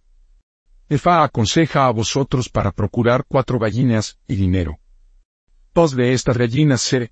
Efa 0.88 1.24
aconseja 1.24 1.88
a 1.88 1.92
vosotros 1.92 2.48
para 2.48 2.72
procurar 2.72 3.26
cuatro 3.28 3.58
gallinas 3.58 4.20
y 4.28 4.36
dinero. 4.36 4.78
Dos 5.74 5.96
de 5.96 6.14
estas 6.14 6.38
gallinas 6.38 6.82
se 6.82 7.12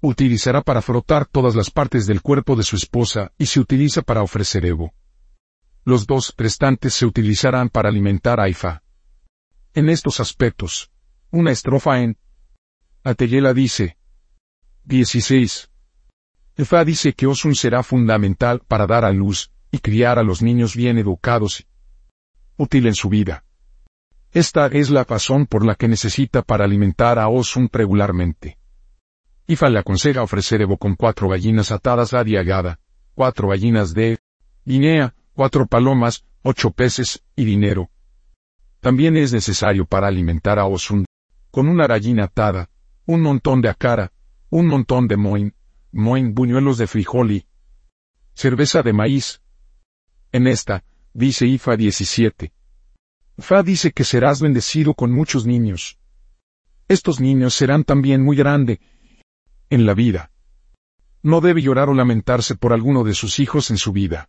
utilizará 0.00 0.62
para 0.62 0.80
frotar 0.82 1.26
todas 1.26 1.56
las 1.56 1.68
partes 1.68 2.06
del 2.06 2.22
cuerpo 2.22 2.54
de 2.54 2.62
su 2.62 2.76
esposa 2.76 3.32
y 3.38 3.46
se 3.46 3.58
utiliza 3.58 4.02
para 4.02 4.22
ofrecer 4.22 4.64
ego. 4.64 4.92
Los 5.84 6.06
dos 6.06 6.32
restantes 6.36 6.94
se 6.94 7.06
utilizarán 7.06 7.70
para 7.70 7.88
alimentar 7.88 8.38
a 8.38 8.48
Ifa. 8.48 8.84
En 9.74 9.88
estos 9.88 10.20
aspectos, 10.20 10.92
una 11.32 11.50
estrofa 11.50 12.00
en 12.02 12.16
Ateyela 13.02 13.52
dice 13.52 13.98
16. 14.84 15.70
Efa 16.54 16.84
dice 16.84 17.14
que 17.14 17.26
Osun 17.26 17.56
será 17.56 17.82
fundamental 17.82 18.62
para 18.66 18.86
dar 18.86 19.04
a 19.04 19.10
luz 19.10 19.50
y 19.72 19.78
criar 19.78 20.20
a 20.20 20.22
los 20.22 20.40
niños 20.40 20.76
bien 20.76 20.98
educados 20.98 21.66
útil 22.56 22.86
en 22.86 22.94
su 22.94 23.08
vida. 23.08 23.44
Esta 24.32 24.66
es 24.66 24.90
la 24.90 25.04
razón 25.04 25.46
por 25.46 25.64
la 25.64 25.74
que 25.74 25.88
necesita 25.88 26.42
para 26.42 26.64
alimentar 26.64 27.18
a 27.18 27.28
Osun 27.28 27.68
regularmente. 27.72 28.58
Ifa 29.46 29.68
le 29.68 29.78
aconseja 29.78 30.22
ofrecer 30.22 30.60
Evo 30.60 30.76
con 30.76 30.96
cuatro 30.96 31.28
gallinas 31.28 31.70
atadas 31.70 32.12
a 32.12 32.24
diagada, 32.24 32.80
cuatro 33.14 33.48
gallinas 33.48 33.94
de 33.94 34.18
Guinea, 34.64 35.14
cuatro 35.32 35.66
palomas, 35.66 36.24
ocho 36.42 36.70
peces 36.70 37.22
y 37.36 37.44
dinero. 37.44 37.90
También 38.80 39.16
es 39.16 39.32
necesario 39.32 39.86
para 39.86 40.08
alimentar 40.08 40.58
a 40.58 40.66
Osun, 40.66 41.06
con 41.50 41.68
una 41.68 41.86
gallina 41.86 42.24
atada, 42.24 42.68
un 43.06 43.22
montón 43.22 43.62
de 43.62 43.68
acara, 43.68 44.12
un 44.50 44.66
montón 44.66 45.08
de 45.08 45.16
moin, 45.16 45.54
moin 45.92 46.34
buñuelos 46.34 46.78
de 46.78 46.86
frijol 46.86 47.30
y 47.30 47.46
cerveza 48.34 48.82
de 48.82 48.92
maíz. 48.92 49.40
En 50.32 50.46
esta, 50.46 50.84
dice 51.16 51.46
Ifa 51.46 51.76
17. 51.76 52.52
Fa 53.38 53.62
dice 53.62 53.92
que 53.92 54.04
serás 54.04 54.40
bendecido 54.42 54.92
con 54.92 55.12
muchos 55.12 55.46
niños. 55.46 55.98
Estos 56.88 57.20
niños 57.20 57.54
serán 57.54 57.84
también 57.84 58.22
muy 58.22 58.36
grandes 58.36 58.78
en 59.70 59.86
la 59.86 59.94
vida. 59.94 60.30
No 61.22 61.40
debe 61.40 61.62
llorar 61.62 61.88
o 61.88 61.94
lamentarse 61.94 62.54
por 62.54 62.72
alguno 62.72 63.02
de 63.02 63.14
sus 63.14 63.40
hijos 63.40 63.70
en 63.70 63.78
su 63.78 63.92
vida. 63.92 64.28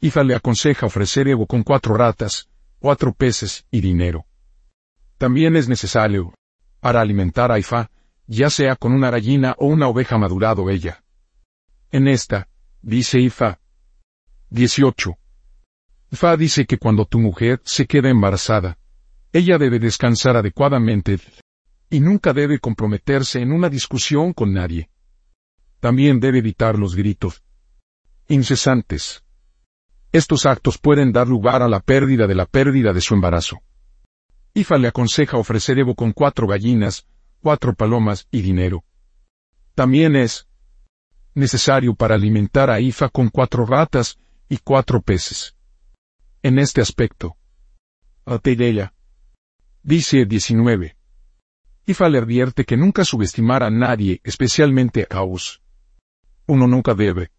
Ifa 0.00 0.22
le 0.22 0.36
aconseja 0.36 0.86
ofrecer 0.86 1.26
ego 1.26 1.46
con 1.46 1.64
cuatro 1.64 1.96
ratas, 1.96 2.48
cuatro 2.78 3.12
peces 3.12 3.66
y 3.72 3.80
dinero. 3.80 4.24
También 5.18 5.56
es 5.56 5.68
necesario, 5.68 6.32
para 6.78 7.00
alimentar 7.00 7.50
a 7.50 7.58
Ifa, 7.58 7.90
ya 8.28 8.50
sea 8.50 8.76
con 8.76 8.92
una 8.92 9.10
gallina 9.10 9.56
o 9.58 9.66
una 9.66 9.88
oveja 9.88 10.16
madurado 10.16 10.70
ella. 10.70 11.02
En 11.90 12.06
esta, 12.06 12.48
dice 12.82 13.18
Ifa. 13.18 13.58
18. 14.50 15.17
Ifa 16.10 16.36
dice 16.36 16.66
que 16.66 16.78
cuando 16.78 17.04
tu 17.04 17.18
mujer 17.18 17.60
se 17.64 17.86
queda 17.86 18.08
embarazada, 18.08 18.78
ella 19.32 19.58
debe 19.58 19.78
descansar 19.78 20.36
adecuadamente 20.36 21.18
y 21.90 22.00
nunca 22.00 22.32
debe 22.32 22.58
comprometerse 22.58 23.40
en 23.40 23.52
una 23.52 23.68
discusión 23.68 24.32
con 24.32 24.52
nadie. 24.52 24.88
También 25.80 26.20
debe 26.20 26.38
evitar 26.38 26.78
los 26.78 26.94
gritos 26.94 27.42
incesantes 28.30 29.22
estos 30.10 30.46
actos 30.46 30.78
pueden 30.78 31.12
dar 31.12 31.28
lugar 31.28 31.62
a 31.62 31.68
la 31.68 31.80
pérdida 31.80 32.26
de 32.26 32.34
la 32.34 32.46
pérdida 32.46 32.94
de 32.94 33.00
su 33.02 33.12
embarazo. 33.12 33.58
Ifa 34.54 34.78
le 34.78 34.88
aconseja 34.88 35.36
ofrecer 35.36 35.78
Evo 35.78 35.94
con 35.94 36.12
cuatro 36.12 36.46
gallinas, 36.46 37.06
cuatro 37.42 37.74
palomas 37.74 38.26
y 38.30 38.40
dinero. 38.40 38.84
También 39.74 40.16
es 40.16 40.48
necesario 41.34 41.94
para 41.94 42.14
alimentar 42.14 42.70
a 42.70 42.80
Ifa 42.80 43.10
con 43.10 43.28
cuatro 43.28 43.66
ratas 43.66 44.18
y 44.48 44.56
cuatro 44.56 45.02
peces. 45.02 45.54
En 46.48 46.58
este 46.58 46.80
aspecto, 46.80 47.36
ella 48.42 48.94
dice 49.82 50.24
19. 50.24 50.96
Ifa 51.84 52.08
le 52.08 52.16
advierte 52.16 52.64
que 52.64 52.78
nunca 52.78 53.04
subestimar 53.04 53.62
a 53.62 53.68
nadie, 53.68 54.22
especialmente 54.24 55.02
a 55.02 55.06
Caos. 55.06 55.60
Uno 56.46 56.66
nunca 56.66 56.94
debe 56.94 57.32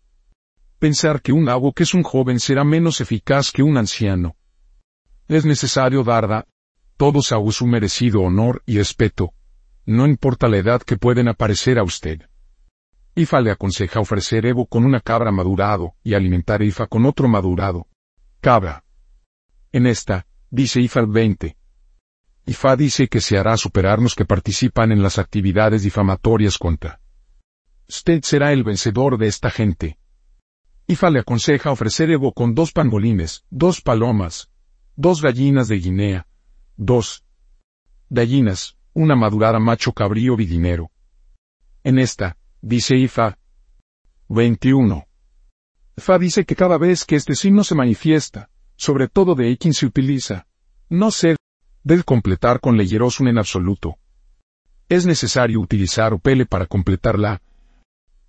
pensar 0.77 1.23
que 1.23 1.31
un 1.31 1.49
abo 1.49 1.73
que 1.73 1.81
es 1.81 1.95
un 1.95 2.03
joven 2.03 2.39
será 2.39 2.63
menos 2.63 3.01
eficaz 3.01 3.51
que 3.51 3.63
un 3.63 3.77
anciano. 3.77 4.35
Es 5.27 5.43
necesario 5.43 6.03
dar 6.03 6.31
a 6.31 6.45
todos 6.95 7.31
a 7.31 7.37
su 7.51 7.65
merecido 7.65 8.21
honor 8.21 8.61
y 8.67 8.77
respeto, 8.77 9.33
no 9.87 10.05
importa 10.05 10.47
la 10.47 10.57
edad 10.57 10.83
que 10.83 10.97
pueden 10.97 11.27
aparecer 11.27 11.79
a 11.79 11.83
usted. 11.83 12.29
Ifa 13.15 13.41
le 13.41 13.49
aconseja 13.49 14.01
ofrecer 14.01 14.45
Evo 14.45 14.67
con 14.67 14.85
una 14.85 14.99
cabra 14.99 15.31
madurado 15.31 15.95
y 16.03 16.13
alimentar 16.13 16.61
Ifa 16.61 16.85
con 16.85 17.07
otro 17.07 17.27
madurado. 17.27 17.87
Cabra. 18.39 18.83
En 19.71 19.85
esta, 19.85 20.25
dice 20.49 20.81
Ifa 20.81 21.01
el 21.01 21.07
20. 21.07 21.55
Ifa 22.45 22.75
dice 22.75 23.07
que 23.07 23.21
se 23.21 23.37
hará 23.37 23.55
superar 23.57 23.99
los 23.99 24.15
que 24.15 24.25
participan 24.25 24.91
en 24.91 25.03
las 25.03 25.19
actividades 25.19 25.83
difamatorias 25.83 26.57
contra. 26.57 26.99
Usted 27.87 28.21
será 28.23 28.51
el 28.51 28.63
vencedor 28.63 29.19
de 29.19 29.27
esta 29.27 29.51
gente. 29.51 29.99
Ifa 30.87 31.11
le 31.11 31.19
aconseja 31.19 31.71
ofrecer 31.71 32.09
Evo 32.09 32.33
con 32.33 32.55
dos 32.55 32.71
pangolines, 32.71 33.45
dos 33.51 33.81
palomas, 33.81 34.49
dos 34.95 35.21
gallinas 35.21 35.67
de 35.67 35.77
Guinea, 35.77 36.27
dos 36.75 37.23
gallinas, 38.09 38.75
una 38.93 39.15
madurada 39.15 39.59
macho 39.59 39.93
cabrío 39.93 40.35
vidinero. 40.35 40.89
En 41.83 41.99
esta, 41.99 42.37
dice 42.61 42.95
Ifa. 42.95 43.37
21. 44.29 45.07
Ifa 45.95 46.17
dice 46.17 46.45
que 46.45 46.55
cada 46.55 46.79
vez 46.79 47.05
que 47.05 47.15
este 47.15 47.35
signo 47.35 47.63
se 47.63 47.75
manifiesta, 47.75 48.49
sobre 48.79 49.09
todo 49.09 49.35
de 49.35 49.57
quien 49.57 49.73
se 49.73 49.85
utiliza, 49.85 50.47
no 50.87 51.11
se 51.11 51.35
debe 51.83 52.03
completar 52.03 52.61
con 52.61 52.77
leyerosun 52.77 53.27
en 53.27 53.37
absoluto. 53.37 53.97
Es 54.87 55.05
necesario 55.05 55.59
utilizar 55.59 56.13
opele 56.13 56.45
para 56.45 56.65
completarla, 56.65 57.41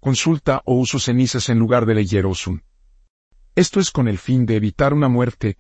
consulta 0.01 0.61
o 0.65 0.75
uso 0.75 0.99
cenizas 0.99 1.51
en 1.51 1.61
lugar 1.61 1.87
de 1.87 1.95
leyerosun. 1.95 2.65
Esto 3.55 3.79
es 3.79 3.93
con 3.93 4.09
el 4.09 4.19
fin 4.19 4.45
de 4.45 4.57
evitar 4.57 4.93
una 4.93 5.09
muerte 5.09 5.57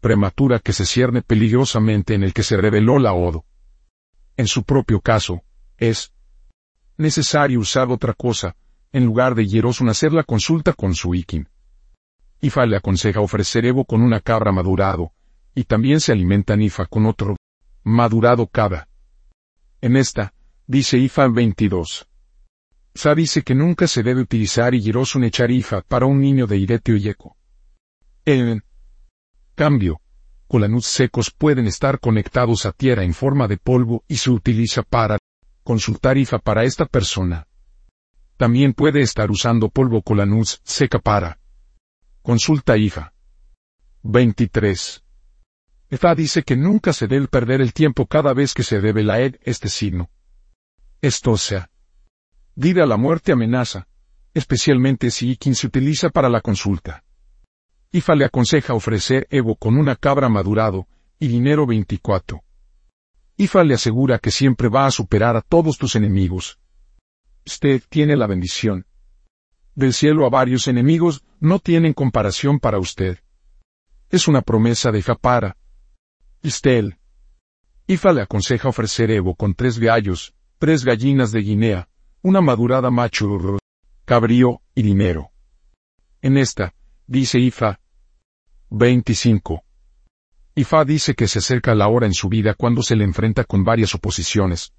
prematura 0.00 0.58
que 0.58 0.72
se 0.72 0.86
cierne 0.86 1.20
peligrosamente 1.20 2.14
en 2.14 2.22
el 2.22 2.32
que 2.32 2.44
se 2.44 2.56
reveló 2.56 2.98
la 2.98 3.12
odo. 3.12 3.44
En 4.38 4.46
su 4.46 4.64
propio 4.64 5.02
caso, 5.02 5.42
es 5.76 6.14
necesario 6.96 7.60
usar 7.60 7.90
otra 7.90 8.14
cosa, 8.14 8.56
en 8.90 9.04
lugar 9.04 9.34
de 9.34 9.46
Yerosun 9.46 9.90
hacer 9.90 10.14
la 10.14 10.24
consulta 10.24 10.72
con 10.72 10.94
su 10.94 11.14
Ikin. 11.14 11.46
Ifa 12.40 12.66
le 12.66 12.76
aconseja 12.76 13.20
ofrecer 13.20 13.66
Evo 13.66 13.84
con 13.84 14.00
una 14.00 14.20
cabra 14.20 14.52
madurado, 14.52 15.12
y 15.54 15.64
también 15.64 16.00
se 16.00 16.12
alimenta 16.12 16.56
Nifa 16.56 16.86
con 16.86 17.06
otro 17.06 17.36
madurado 17.82 18.46
cabra. 18.46 18.88
En 19.80 19.96
esta, 19.96 20.32
dice 20.66 20.98
Ifa 20.98 21.26
22. 21.26 22.06
Fa 22.94 23.14
dice 23.14 23.42
que 23.42 23.54
nunca 23.54 23.86
se 23.86 24.02
debe 24.02 24.20
utilizar 24.20 24.74
Yirosun 24.74 25.24
echarifa 25.24 25.82
para 25.82 26.06
un 26.06 26.20
niño 26.20 26.46
de 26.46 26.58
Irete 26.58 26.92
o 26.92 26.96
Yeco. 26.96 27.36
En 28.24 28.62
cambio, 29.54 30.00
colanuts 30.46 30.86
secos 30.86 31.30
pueden 31.30 31.66
estar 31.66 31.98
conectados 31.98 32.66
a 32.66 32.72
tierra 32.72 33.02
en 33.02 33.14
forma 33.14 33.48
de 33.48 33.56
polvo 33.56 34.04
y 34.06 34.16
se 34.16 34.30
utiliza 34.30 34.82
para 34.82 35.18
consultar 35.64 36.16
IFA 36.18 36.38
para 36.38 36.64
esta 36.64 36.86
persona. 36.86 37.46
También 38.36 38.74
puede 38.74 39.00
estar 39.00 39.30
usando 39.30 39.68
polvo 39.68 40.02
colanuz 40.02 40.60
seca 40.62 40.98
para. 41.00 41.38
Consulta 42.28 42.76
hija. 42.76 43.14
23. 44.02 45.02
Efa 45.88 46.14
dice 46.14 46.42
que 46.42 46.58
nunca 46.58 46.92
se 46.92 47.06
debe 47.06 47.26
perder 47.26 47.62
el 47.62 47.72
tiempo 47.72 48.04
cada 48.04 48.34
vez 48.34 48.52
que 48.52 48.62
se 48.62 48.82
debe 48.82 49.02
laer 49.02 49.40
este 49.44 49.70
signo. 49.70 50.10
Esto 51.00 51.38
sea. 51.38 51.70
Vida 52.54 52.82
a 52.82 52.86
la 52.86 52.98
muerte 52.98 53.32
amenaza, 53.32 53.88
especialmente 54.34 55.10
si 55.10 55.38
quien 55.38 55.54
se 55.54 55.68
utiliza 55.68 56.10
para 56.10 56.28
la 56.28 56.42
consulta. 56.42 57.02
Ifa 57.92 58.14
le 58.14 58.26
aconseja 58.26 58.74
ofrecer 58.74 59.26
Evo 59.30 59.56
con 59.56 59.78
una 59.78 59.96
cabra 59.96 60.28
madurado 60.28 60.86
y 61.18 61.28
dinero 61.28 61.66
24. 61.66 62.42
Ifa 63.38 63.64
le 63.64 63.72
asegura 63.72 64.18
que 64.18 64.30
siempre 64.30 64.68
va 64.68 64.84
a 64.84 64.90
superar 64.90 65.34
a 65.34 65.40
todos 65.40 65.78
tus 65.78 65.96
enemigos, 65.96 66.58
Usted 67.46 67.82
tiene 67.88 68.18
la 68.18 68.26
bendición. 68.26 68.84
Del 69.78 69.92
cielo 69.92 70.26
a 70.26 70.28
varios 70.28 70.66
enemigos 70.66 71.22
no 71.38 71.60
tienen 71.60 71.92
comparación 71.92 72.58
para 72.58 72.80
usted. 72.80 73.20
Es 74.10 74.26
una 74.26 74.42
promesa 74.42 74.90
de 74.90 75.02
Japara. 75.02 75.56
Istel. 76.42 76.98
Ifa 77.86 78.12
le 78.12 78.22
aconseja 78.22 78.68
ofrecer 78.68 79.12
Evo 79.12 79.36
con 79.36 79.54
tres 79.54 79.78
gallos, 79.78 80.34
tres 80.58 80.84
gallinas 80.84 81.30
de 81.30 81.42
Guinea, 81.42 81.88
una 82.22 82.40
madurada 82.40 82.90
macho, 82.90 83.28
cabrío 84.04 84.62
y 84.74 84.82
dinero. 84.82 85.30
En 86.22 86.38
esta, 86.38 86.74
dice 87.06 87.38
Ifa. 87.38 87.78
25. 88.70 89.62
Ifa 90.56 90.84
dice 90.84 91.14
que 91.14 91.28
se 91.28 91.38
acerca 91.38 91.76
la 91.76 91.86
hora 91.86 92.06
en 92.06 92.14
su 92.14 92.28
vida 92.28 92.54
cuando 92.54 92.82
se 92.82 92.96
le 92.96 93.04
enfrenta 93.04 93.44
con 93.44 93.62
varias 93.62 93.94
oposiciones. 93.94 94.72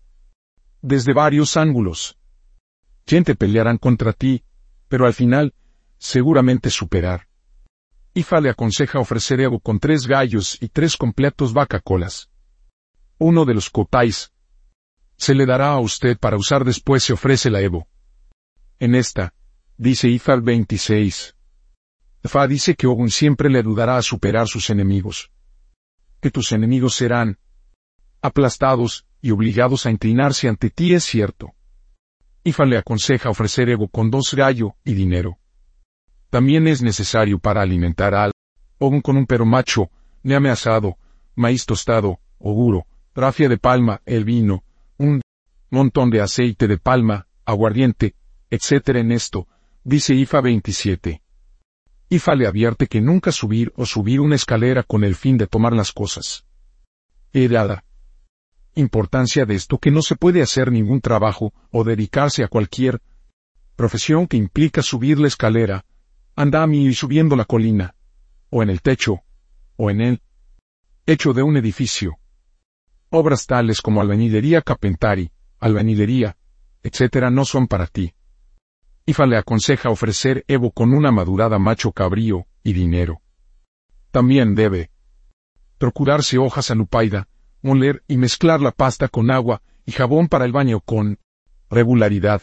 Desde 0.81 1.13
varios 1.13 1.55
ángulos 1.55 2.17
gente 3.07 3.33
pelearán 3.33 3.77
contra 3.79 4.13
ti, 4.13 4.43
pero 4.89 5.05
al 5.05 5.13
final, 5.13 5.53
seguramente 5.97 6.69
superar. 6.69 7.27
Ifa 8.13 8.41
le 8.41 8.49
aconseja 8.49 8.99
ofrecer 8.99 9.39
Evo 9.39 9.59
con 9.59 9.79
tres 9.79 10.07
gallos 10.07 10.57
y 10.61 10.67
tres 10.67 10.97
completos 10.97 11.53
vaca 11.53 11.79
colas. 11.79 12.29
Uno 13.19 13.45
de 13.45 13.53
los 13.53 13.69
cotais. 13.69 14.33
Se 15.15 15.35
le 15.35 15.45
dará 15.45 15.71
a 15.71 15.79
usted 15.79 16.17
para 16.17 16.37
usar 16.37 16.65
después 16.65 17.03
se 17.03 17.13
ofrece 17.13 17.49
la 17.49 17.61
Evo. 17.61 17.87
En 18.79 18.95
esta, 18.95 19.33
dice 19.77 20.09
Ifa 20.09 20.33
al 20.33 20.41
26. 20.41 21.35
Fa 22.23 22.47
dice 22.47 22.75
que 22.75 22.87
Ogun 22.87 23.11
siempre 23.11 23.49
le 23.49 23.59
ayudará 23.59 23.97
a 23.97 24.01
superar 24.01 24.47
sus 24.47 24.69
enemigos. 24.69 25.31
Que 26.19 26.31
tus 26.31 26.51
enemigos 26.51 26.95
serán 26.95 27.37
aplastados 28.21 29.05
y 29.21 29.31
obligados 29.31 29.85
a 29.85 29.91
inclinarse 29.91 30.47
ante 30.47 30.69
ti 30.69 30.93
es 30.93 31.03
cierto. 31.03 31.53
Ifa 32.43 32.65
le 32.65 32.77
aconseja 32.77 33.29
ofrecer 33.29 33.69
ego 33.69 33.87
con 33.89 34.09
dos 34.09 34.33
gallo 34.33 34.75
y 34.83 34.93
dinero. 34.93 35.37
También 36.29 36.67
es 36.67 36.81
necesario 36.81 37.39
para 37.39 37.61
alimentar 37.61 38.15
al 38.15 38.31
ogun 38.77 39.01
con 39.01 39.17
un 39.17 39.25
perro 39.25 39.45
macho, 39.45 39.89
neame 40.23 40.49
asado, 40.49 40.97
maíz 41.35 41.65
tostado, 41.65 42.19
oguro, 42.37 42.85
rafia 43.13 43.49
de 43.49 43.57
palma, 43.57 44.01
el 44.05 44.23
vino, 44.23 44.63
un 44.97 45.21
montón 45.69 46.09
de 46.09 46.21
aceite 46.21 46.67
de 46.67 46.77
palma, 46.77 47.27
aguardiente, 47.45 48.15
etc. 48.49 48.89
En 48.95 49.11
esto, 49.11 49.47
dice 49.83 50.13
Ifa 50.13 50.39
27. 50.39 51.21
Ifa 52.09 52.35
le 52.35 52.47
advierte 52.47 52.87
que 52.87 53.01
nunca 53.01 53.31
subir 53.31 53.73
o 53.75 53.85
subir 53.85 54.21
una 54.21 54.35
escalera 54.35 54.83
con 54.83 55.03
el 55.03 55.15
fin 55.15 55.37
de 55.37 55.47
tomar 55.47 55.73
las 55.73 55.91
cosas. 55.91 56.45
Edada 57.33 57.83
importancia 58.75 59.45
de 59.45 59.55
esto 59.55 59.77
que 59.77 59.91
no 59.91 60.01
se 60.01 60.15
puede 60.15 60.41
hacer 60.41 60.71
ningún 60.71 61.01
trabajo 61.01 61.53
o 61.71 61.83
dedicarse 61.83 62.43
a 62.43 62.47
cualquier 62.47 63.01
profesión 63.75 64.27
que 64.27 64.37
implica 64.37 64.81
subir 64.81 65.19
la 65.19 65.27
escalera, 65.27 65.85
andami 66.35 66.85
y 66.85 66.93
subiendo 66.93 67.35
la 67.35 67.45
colina, 67.45 67.95
o 68.49 68.63
en 68.63 68.69
el 68.69 68.81
techo, 68.81 69.21
o 69.77 69.89
en 69.89 70.01
el 70.01 70.21
hecho 71.05 71.33
de 71.33 71.43
un 71.43 71.57
edificio. 71.57 72.17
Obras 73.09 73.47
tales 73.47 73.81
como 73.81 74.01
albañilería 74.01 74.61
capentari, 74.61 75.31
albañilería, 75.59 76.37
etc. 76.83 77.29
no 77.31 77.45
son 77.45 77.67
para 77.67 77.87
ti. 77.87 78.13
Ifa 79.05 79.25
le 79.25 79.37
aconseja 79.37 79.89
ofrecer 79.89 80.45
Evo 80.47 80.71
con 80.71 80.93
una 80.93 81.11
madurada 81.11 81.57
macho 81.57 81.91
cabrío 81.91 82.45
y 82.63 82.73
dinero. 82.73 83.21
También 84.11 84.55
debe 84.55 84.91
procurarse 85.77 86.37
hojas 86.37 86.69
anupaida, 86.69 87.27
moler 87.61 88.03
y 88.07 88.17
mezclar 88.17 88.61
la 88.61 88.71
pasta 88.71 89.07
con 89.07 89.31
agua 89.31 89.61
y 89.85 89.91
jabón 89.91 90.27
para 90.27 90.45
el 90.45 90.51
baño 90.51 90.79
con 90.81 91.19
regularidad. 91.69 92.41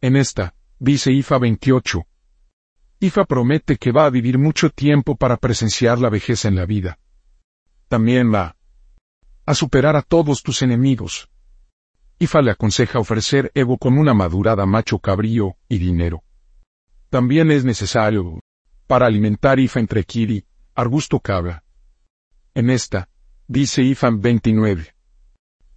En 0.00 0.16
esta, 0.16 0.54
dice 0.78 1.12
IFA 1.12 1.38
28. 1.38 2.06
IFA 3.00 3.24
promete 3.24 3.76
que 3.76 3.92
va 3.92 4.06
a 4.06 4.10
vivir 4.10 4.38
mucho 4.38 4.70
tiempo 4.70 5.16
para 5.16 5.36
presenciar 5.36 5.98
la 5.98 6.10
vejez 6.10 6.44
en 6.44 6.54
la 6.54 6.66
vida. 6.66 6.98
También 7.88 8.32
va 8.32 8.56
a 9.46 9.54
superar 9.54 9.96
a 9.96 10.02
todos 10.02 10.42
tus 10.42 10.62
enemigos. 10.62 11.28
IFA 12.18 12.42
le 12.42 12.50
aconseja 12.52 12.98
ofrecer 12.98 13.50
Evo 13.54 13.76
con 13.76 13.98
una 13.98 14.14
madurada 14.14 14.64
macho 14.64 14.98
cabrío 14.98 15.56
y 15.68 15.78
dinero. 15.78 16.22
También 17.10 17.50
es 17.50 17.64
necesario 17.64 18.40
para 18.86 19.06
alimentar 19.06 19.58
IFA 19.58 19.80
entre 19.80 20.04
Kiri, 20.04 20.44
Arbusto 20.74 21.20
Cabra. 21.20 21.64
En 22.54 22.70
esta, 22.70 23.08
dice 23.46 23.82
Ifan 23.82 24.20
29. 24.20 24.94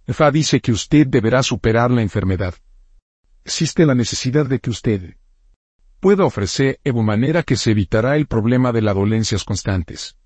Fa 0.08 0.30
dice 0.30 0.60
que 0.60 0.72
usted 0.72 1.06
deberá 1.06 1.42
superar 1.42 1.90
la 1.90 2.02
enfermedad. 2.02 2.54
Existe 3.44 3.84
la 3.84 3.94
necesidad 3.94 4.46
de 4.46 4.58
que 4.58 4.70
usted 4.70 5.16
pueda 6.00 6.24
ofrecer 6.24 6.80
Evo 6.84 7.02
manera 7.02 7.42
que 7.42 7.56
se 7.56 7.72
evitará 7.72 8.16
el 8.16 8.26
problema 8.26 8.72
de 8.72 8.82
las 8.82 8.94
dolencias 8.94 9.44
constantes. 9.44 10.16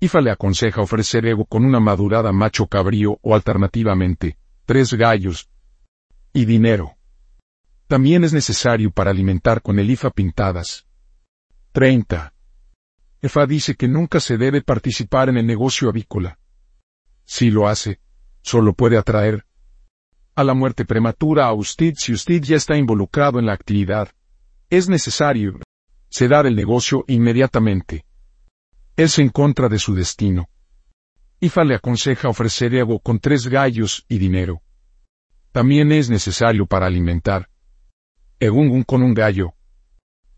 Ifa 0.00 0.20
le 0.20 0.30
aconseja 0.30 0.80
ofrecer 0.80 1.26
Evo 1.26 1.44
con 1.44 1.64
una 1.64 1.80
madurada 1.80 2.32
macho 2.32 2.66
cabrío 2.66 3.18
o 3.22 3.34
alternativamente, 3.34 4.38
tres 4.64 4.94
gallos 4.94 5.50
y 6.32 6.44
dinero. 6.44 6.96
También 7.86 8.24
es 8.24 8.32
necesario 8.32 8.90
para 8.90 9.10
alimentar 9.10 9.60
con 9.62 9.78
el 9.78 9.90
IFA 9.90 10.10
pintadas. 10.10 10.86
30. 11.72 12.32
Efa 13.20 13.46
dice 13.46 13.74
que 13.74 13.88
nunca 13.88 14.20
se 14.20 14.38
debe 14.38 14.62
participar 14.62 15.28
en 15.28 15.36
el 15.36 15.46
negocio 15.46 15.88
avícola. 15.88 16.38
Si 17.24 17.50
lo 17.50 17.68
hace, 17.68 18.00
solo 18.42 18.74
puede 18.74 18.96
atraer 18.98 19.44
a 20.36 20.42
la 20.42 20.54
muerte 20.54 20.84
prematura 20.84 21.46
a 21.46 21.52
usted 21.52 21.94
si 21.96 22.12
usted 22.12 22.42
ya 22.42 22.56
está 22.56 22.76
involucrado 22.76 23.38
en 23.38 23.46
la 23.46 23.52
actividad. 23.52 24.08
Es 24.68 24.88
necesario 24.88 25.60
ceder 26.10 26.46
el 26.46 26.56
negocio 26.56 27.04
inmediatamente. 27.06 28.04
Es 28.96 29.18
en 29.18 29.28
contra 29.28 29.68
de 29.68 29.78
su 29.78 29.94
destino. 29.94 30.48
Ifa 31.40 31.64
le 31.64 31.74
aconseja 31.74 32.28
ofrecer 32.28 32.74
Evo 32.74 32.98
con 32.98 33.20
tres 33.20 33.46
gallos 33.46 34.04
y 34.08 34.18
dinero. 34.18 34.62
También 35.52 35.92
es 35.92 36.10
necesario 36.10 36.66
para 36.66 36.86
alimentar. 36.86 37.48
Egungun 38.40 38.82
con 38.82 39.02
un 39.02 39.14
gallo. 39.14 39.54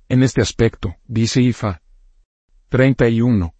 En 0.08 0.22
este 0.22 0.42
aspecto, 0.42 0.94
dice 1.06 1.40
Ifa. 1.40 1.80
31. 2.68 3.55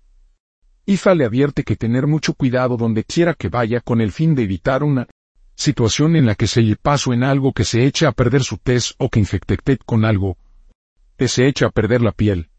IFA 0.89 1.17
le 1.17 1.25
advierte 1.25 1.65
que 1.65 1.75
tener 1.75 2.07
mucho 2.07 2.35
cuidado 2.35 2.77
donde 2.77 3.03
quiera 3.03 3.35
que 3.35 3.49
vaya 3.49 3.81
con 3.81 4.01
el 4.01 4.13
fin 4.13 4.37
de 4.37 4.45
evitar 4.45 4.85
una 4.85 5.09
situación 5.57 6.15
en 6.15 6.27
la 6.27 6.37
que 6.37 6.47
se 6.47 6.63
le 6.63 6.77
paso 6.77 7.13
en 7.13 7.25
algo 7.25 7.53
que 7.53 7.65
se 7.65 7.85
echa 7.85 8.09
a 8.09 8.13
perder 8.13 8.45
su 8.45 8.59
tez 8.59 8.95
o 8.99 9.11
que 9.11 9.19
infecte 9.19 9.79
con 9.85 10.05
algo 10.05 10.39
que 11.17 11.27
se 11.27 11.49
echa 11.49 11.67
a 11.67 11.71
perder 11.71 12.03
la 12.03 12.13
piel. 12.13 12.51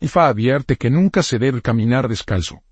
IFA 0.00 0.28
advierte 0.28 0.76
que 0.76 0.90
nunca 0.90 1.22
se 1.22 1.38
debe 1.38 1.62
caminar 1.62 2.08
descalzo. 2.08 2.62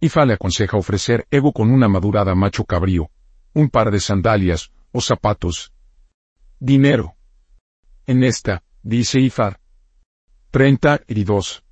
IFA 0.00 0.24
le 0.24 0.32
aconseja 0.34 0.78
ofrecer 0.78 1.26
Evo 1.30 1.52
con 1.52 1.70
una 1.70 1.86
madurada 1.86 2.34
macho 2.34 2.64
cabrío, 2.64 3.10
un 3.52 3.68
par 3.68 3.90
de 3.90 4.00
sandalias 4.00 4.72
o 4.92 5.00
zapatos. 5.00 5.72
Dinero. 6.58 7.14
En 8.06 8.24
esta, 8.24 8.62
dice 8.82 9.20
IFA. 9.20 9.60
32. 10.50 11.62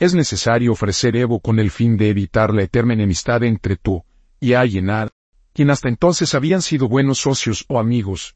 Es 0.00 0.14
necesario 0.14 0.72
ofrecer 0.72 1.14
Evo 1.14 1.40
con 1.40 1.58
el 1.58 1.70
fin 1.70 1.98
de 1.98 2.08
evitar 2.08 2.54
la 2.54 2.62
eterna 2.62 2.94
enemistad 2.94 3.44
entre 3.44 3.76
tú 3.76 4.02
y 4.40 4.54
Ayenar, 4.54 5.10
quien 5.52 5.68
hasta 5.68 5.90
entonces 5.90 6.34
habían 6.34 6.62
sido 6.62 6.88
buenos 6.88 7.18
socios 7.18 7.66
o 7.68 7.78
amigos. 7.78 8.34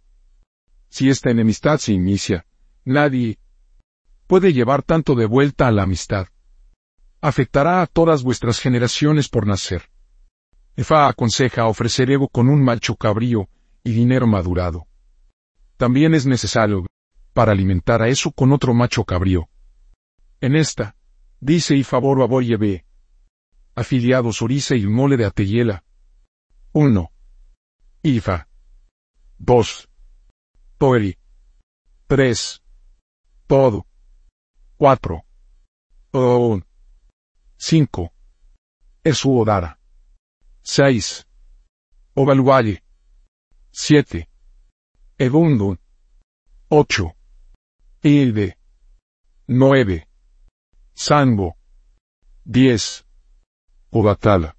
Si 0.90 1.08
esta 1.08 1.30
enemistad 1.30 1.78
se 1.78 1.94
inicia, 1.94 2.44
nadie 2.84 3.38
puede 4.26 4.52
llevar 4.52 4.82
tanto 4.82 5.14
de 5.14 5.24
vuelta 5.24 5.66
a 5.66 5.72
la 5.72 5.84
amistad. 5.84 6.28
Afectará 7.22 7.80
a 7.80 7.86
todas 7.86 8.22
vuestras 8.22 8.60
generaciones 8.60 9.30
por 9.30 9.46
nacer. 9.46 9.88
Efa 10.76 11.08
aconseja 11.08 11.64
ofrecer 11.64 12.10
Evo 12.10 12.28
con 12.28 12.50
un 12.50 12.62
macho 12.62 12.94
cabrío 12.94 13.48
y 13.82 13.92
dinero 13.92 14.26
madurado. 14.26 14.86
También 15.78 16.14
es 16.14 16.26
necesario, 16.26 16.84
para 17.32 17.52
alimentar 17.52 18.02
a 18.02 18.08
eso 18.08 18.32
con 18.32 18.52
otro 18.52 18.74
macho 18.74 19.04
cabrío. 19.04 19.48
En 20.42 20.56
esta, 20.56 20.94
Dice 21.44 21.76
y 21.76 21.84
favor 21.84 22.22
a 22.22 22.26
B. 22.26 22.86
Afiliados 23.74 24.40
Orisa 24.40 24.76
y 24.76 24.86
Mole 24.86 25.18
de 25.18 25.26
Ateyela. 25.26 25.84
1. 26.72 27.12
IFA. 28.02 28.48
2. 29.36 29.90
Toeri. 30.78 31.18
3. 32.06 32.62
Todo. 33.46 33.86
4. 34.78 35.22
O. 36.12 36.60
5. 37.58 38.12
Esuodara. 39.04 39.78
6. 40.62 41.26
Ovalualle. 42.14 42.82
7. 43.70 44.30
Ebundo. 45.18 45.76
8. 46.70 47.14
Ilde. 48.02 48.56
9. 49.46 50.08
Sango. 50.94 51.56
10. 52.44 53.04
Obatala. 53.90 54.56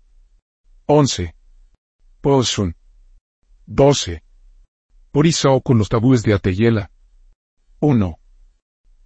11. 0.85 1.33
Posun. 2.21 2.75
12. 3.65 4.21
Por 5.11 5.25
con 5.63 5.77
los 5.77 5.87
tabúes 5.87 6.23
de 6.23 6.33
Ateyela. 6.33 6.91
1. 7.79 8.19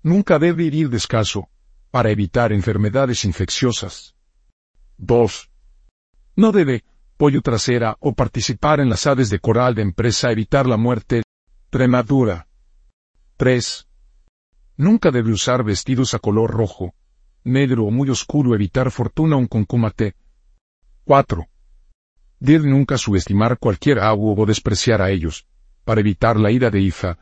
Nunca 0.02 0.40
debe 0.40 0.64
ir 0.64 0.90
descalzo, 0.90 1.50
para 1.92 2.10
evitar 2.10 2.52
enfermedades 2.52 3.24
infecciosas. 3.26 4.16
2. 4.98 5.52
No 6.36 6.52
debe, 6.52 6.84
pollo 7.16 7.42
trasera 7.42 7.96
o 8.00 8.14
participar 8.14 8.80
en 8.80 8.90
las 8.90 9.06
aves 9.06 9.30
de 9.30 9.40
coral 9.40 9.76
de 9.76 9.84
empresa 9.84 10.32
evitar 10.32 10.66
la 10.66 10.78
muerte 10.78 11.22
prematura. 11.70 12.48
3. 13.38 13.88
Nunca 14.78 15.12
debe 15.12 15.32
usar 15.32 15.64
vestidos 15.64 16.14
a 16.14 16.20
color 16.20 16.50
rojo, 16.52 16.96
negro 17.44 17.86
o 17.86 17.92
muy 17.92 18.10
oscuro 18.10 18.54
evitar 18.54 18.92
fortuna 18.92 19.36
un 19.36 19.48
concumate. 19.48 20.16
4. 21.06 21.48
Debe 22.40 22.68
nunca 22.68 22.98
subestimar 22.98 23.58
cualquier 23.58 24.00
agua 24.00 24.34
o 24.38 24.46
despreciar 24.46 25.02
a 25.02 25.10
ellos, 25.10 25.48
para 25.84 26.02
evitar 26.02 26.38
la 26.38 26.52
ira 26.52 26.70
de 26.70 26.82
Ifa. 26.82 27.18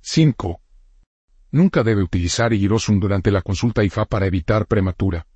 5. 0.00 0.60
Nunca 1.50 1.82
debe 1.82 2.02
utilizar 2.02 2.52
Irosum 2.52 3.00
durante 3.00 3.30
la 3.30 3.42
consulta 3.42 3.82
IFA 3.82 4.04
para 4.04 4.26
evitar 4.26 4.66
prematura. 4.66 5.26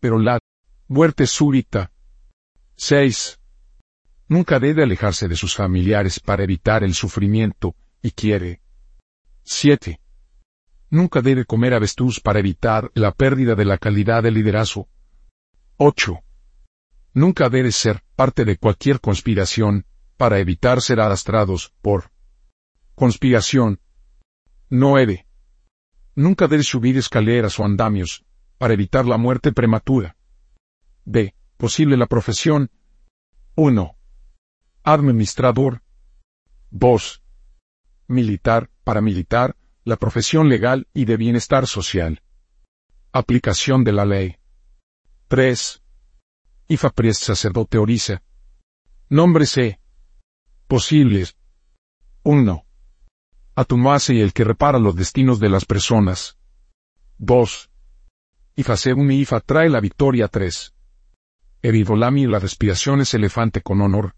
Pero 0.00 0.18
la 0.18 0.38
muerte 0.88 1.26
súbita. 1.26 1.90
6. 2.76 3.40
Nunca 4.28 4.58
debe 4.58 4.82
alejarse 4.82 5.28
de 5.28 5.36
sus 5.36 5.54
familiares 5.54 6.20
para 6.20 6.44
evitar 6.44 6.84
el 6.84 6.94
sufrimiento, 6.94 7.74
y 8.02 8.10
quiere. 8.10 8.60
7. 9.42 10.00
Nunca 10.94 11.22
debe 11.22 11.44
comer 11.44 11.74
avestruz 11.74 12.20
para 12.20 12.38
evitar 12.38 12.92
la 12.94 13.10
pérdida 13.10 13.56
de 13.56 13.64
la 13.64 13.78
calidad 13.78 14.22
del 14.22 14.34
liderazgo. 14.34 14.88
8. 15.76 16.20
Nunca 17.14 17.48
debe 17.48 17.72
ser 17.72 18.04
parte 18.14 18.44
de 18.44 18.58
cualquier 18.58 19.00
conspiración, 19.00 19.86
para 20.16 20.38
evitar 20.38 20.80
ser 20.80 21.00
arrastrados 21.00 21.74
por 21.82 22.12
conspiración. 22.94 23.80
9. 24.70 25.26
Nunca 26.14 26.46
debe 26.46 26.62
subir 26.62 26.96
escaleras 26.96 27.58
o 27.58 27.64
andamios, 27.64 28.24
para 28.56 28.74
evitar 28.74 29.04
la 29.04 29.16
muerte 29.16 29.50
prematura. 29.50 30.16
B. 31.04 31.34
Posible 31.56 31.96
la 31.96 32.06
profesión. 32.06 32.70
1. 33.56 33.96
Administrador. 34.84 35.82
2. 36.70 37.22
Militar, 38.06 38.70
paramilitar, 38.84 39.56
la 39.84 39.96
profesión 39.96 40.48
legal 40.48 40.88
y 40.94 41.04
de 41.04 41.16
bienestar 41.18 41.66
social. 41.66 42.22
Aplicación 43.12 43.84
de 43.84 43.92
la 43.92 44.06
ley. 44.06 44.36
3. 45.28 45.82
IFA 46.68 46.90
Priest 46.90 47.22
sacerdote 47.22 47.76
Orisa. 47.76 48.22
Nombre 49.10 49.44
C. 49.44 49.78
Posibles. 50.66 51.36
1. 52.22 52.64
Atumase 53.54 54.14
y 54.14 54.20
el 54.22 54.32
que 54.32 54.44
repara 54.44 54.78
los 54.78 54.96
destinos 54.96 55.38
de 55.38 55.50
las 55.50 55.66
personas. 55.66 56.38
2. 57.18 57.70
Ifa 58.56 58.76
según 58.78 59.06
mi 59.06 59.20
Ifa 59.20 59.40
trae 59.40 59.68
la 59.68 59.80
victoria 59.80 60.28
3. 60.28 60.74
Evivolami 61.60 62.22
y 62.22 62.26
la 62.26 62.38
respiración 62.38 63.02
es 63.02 63.12
elefante 63.12 63.60
con 63.60 63.82
honor. 63.82 64.14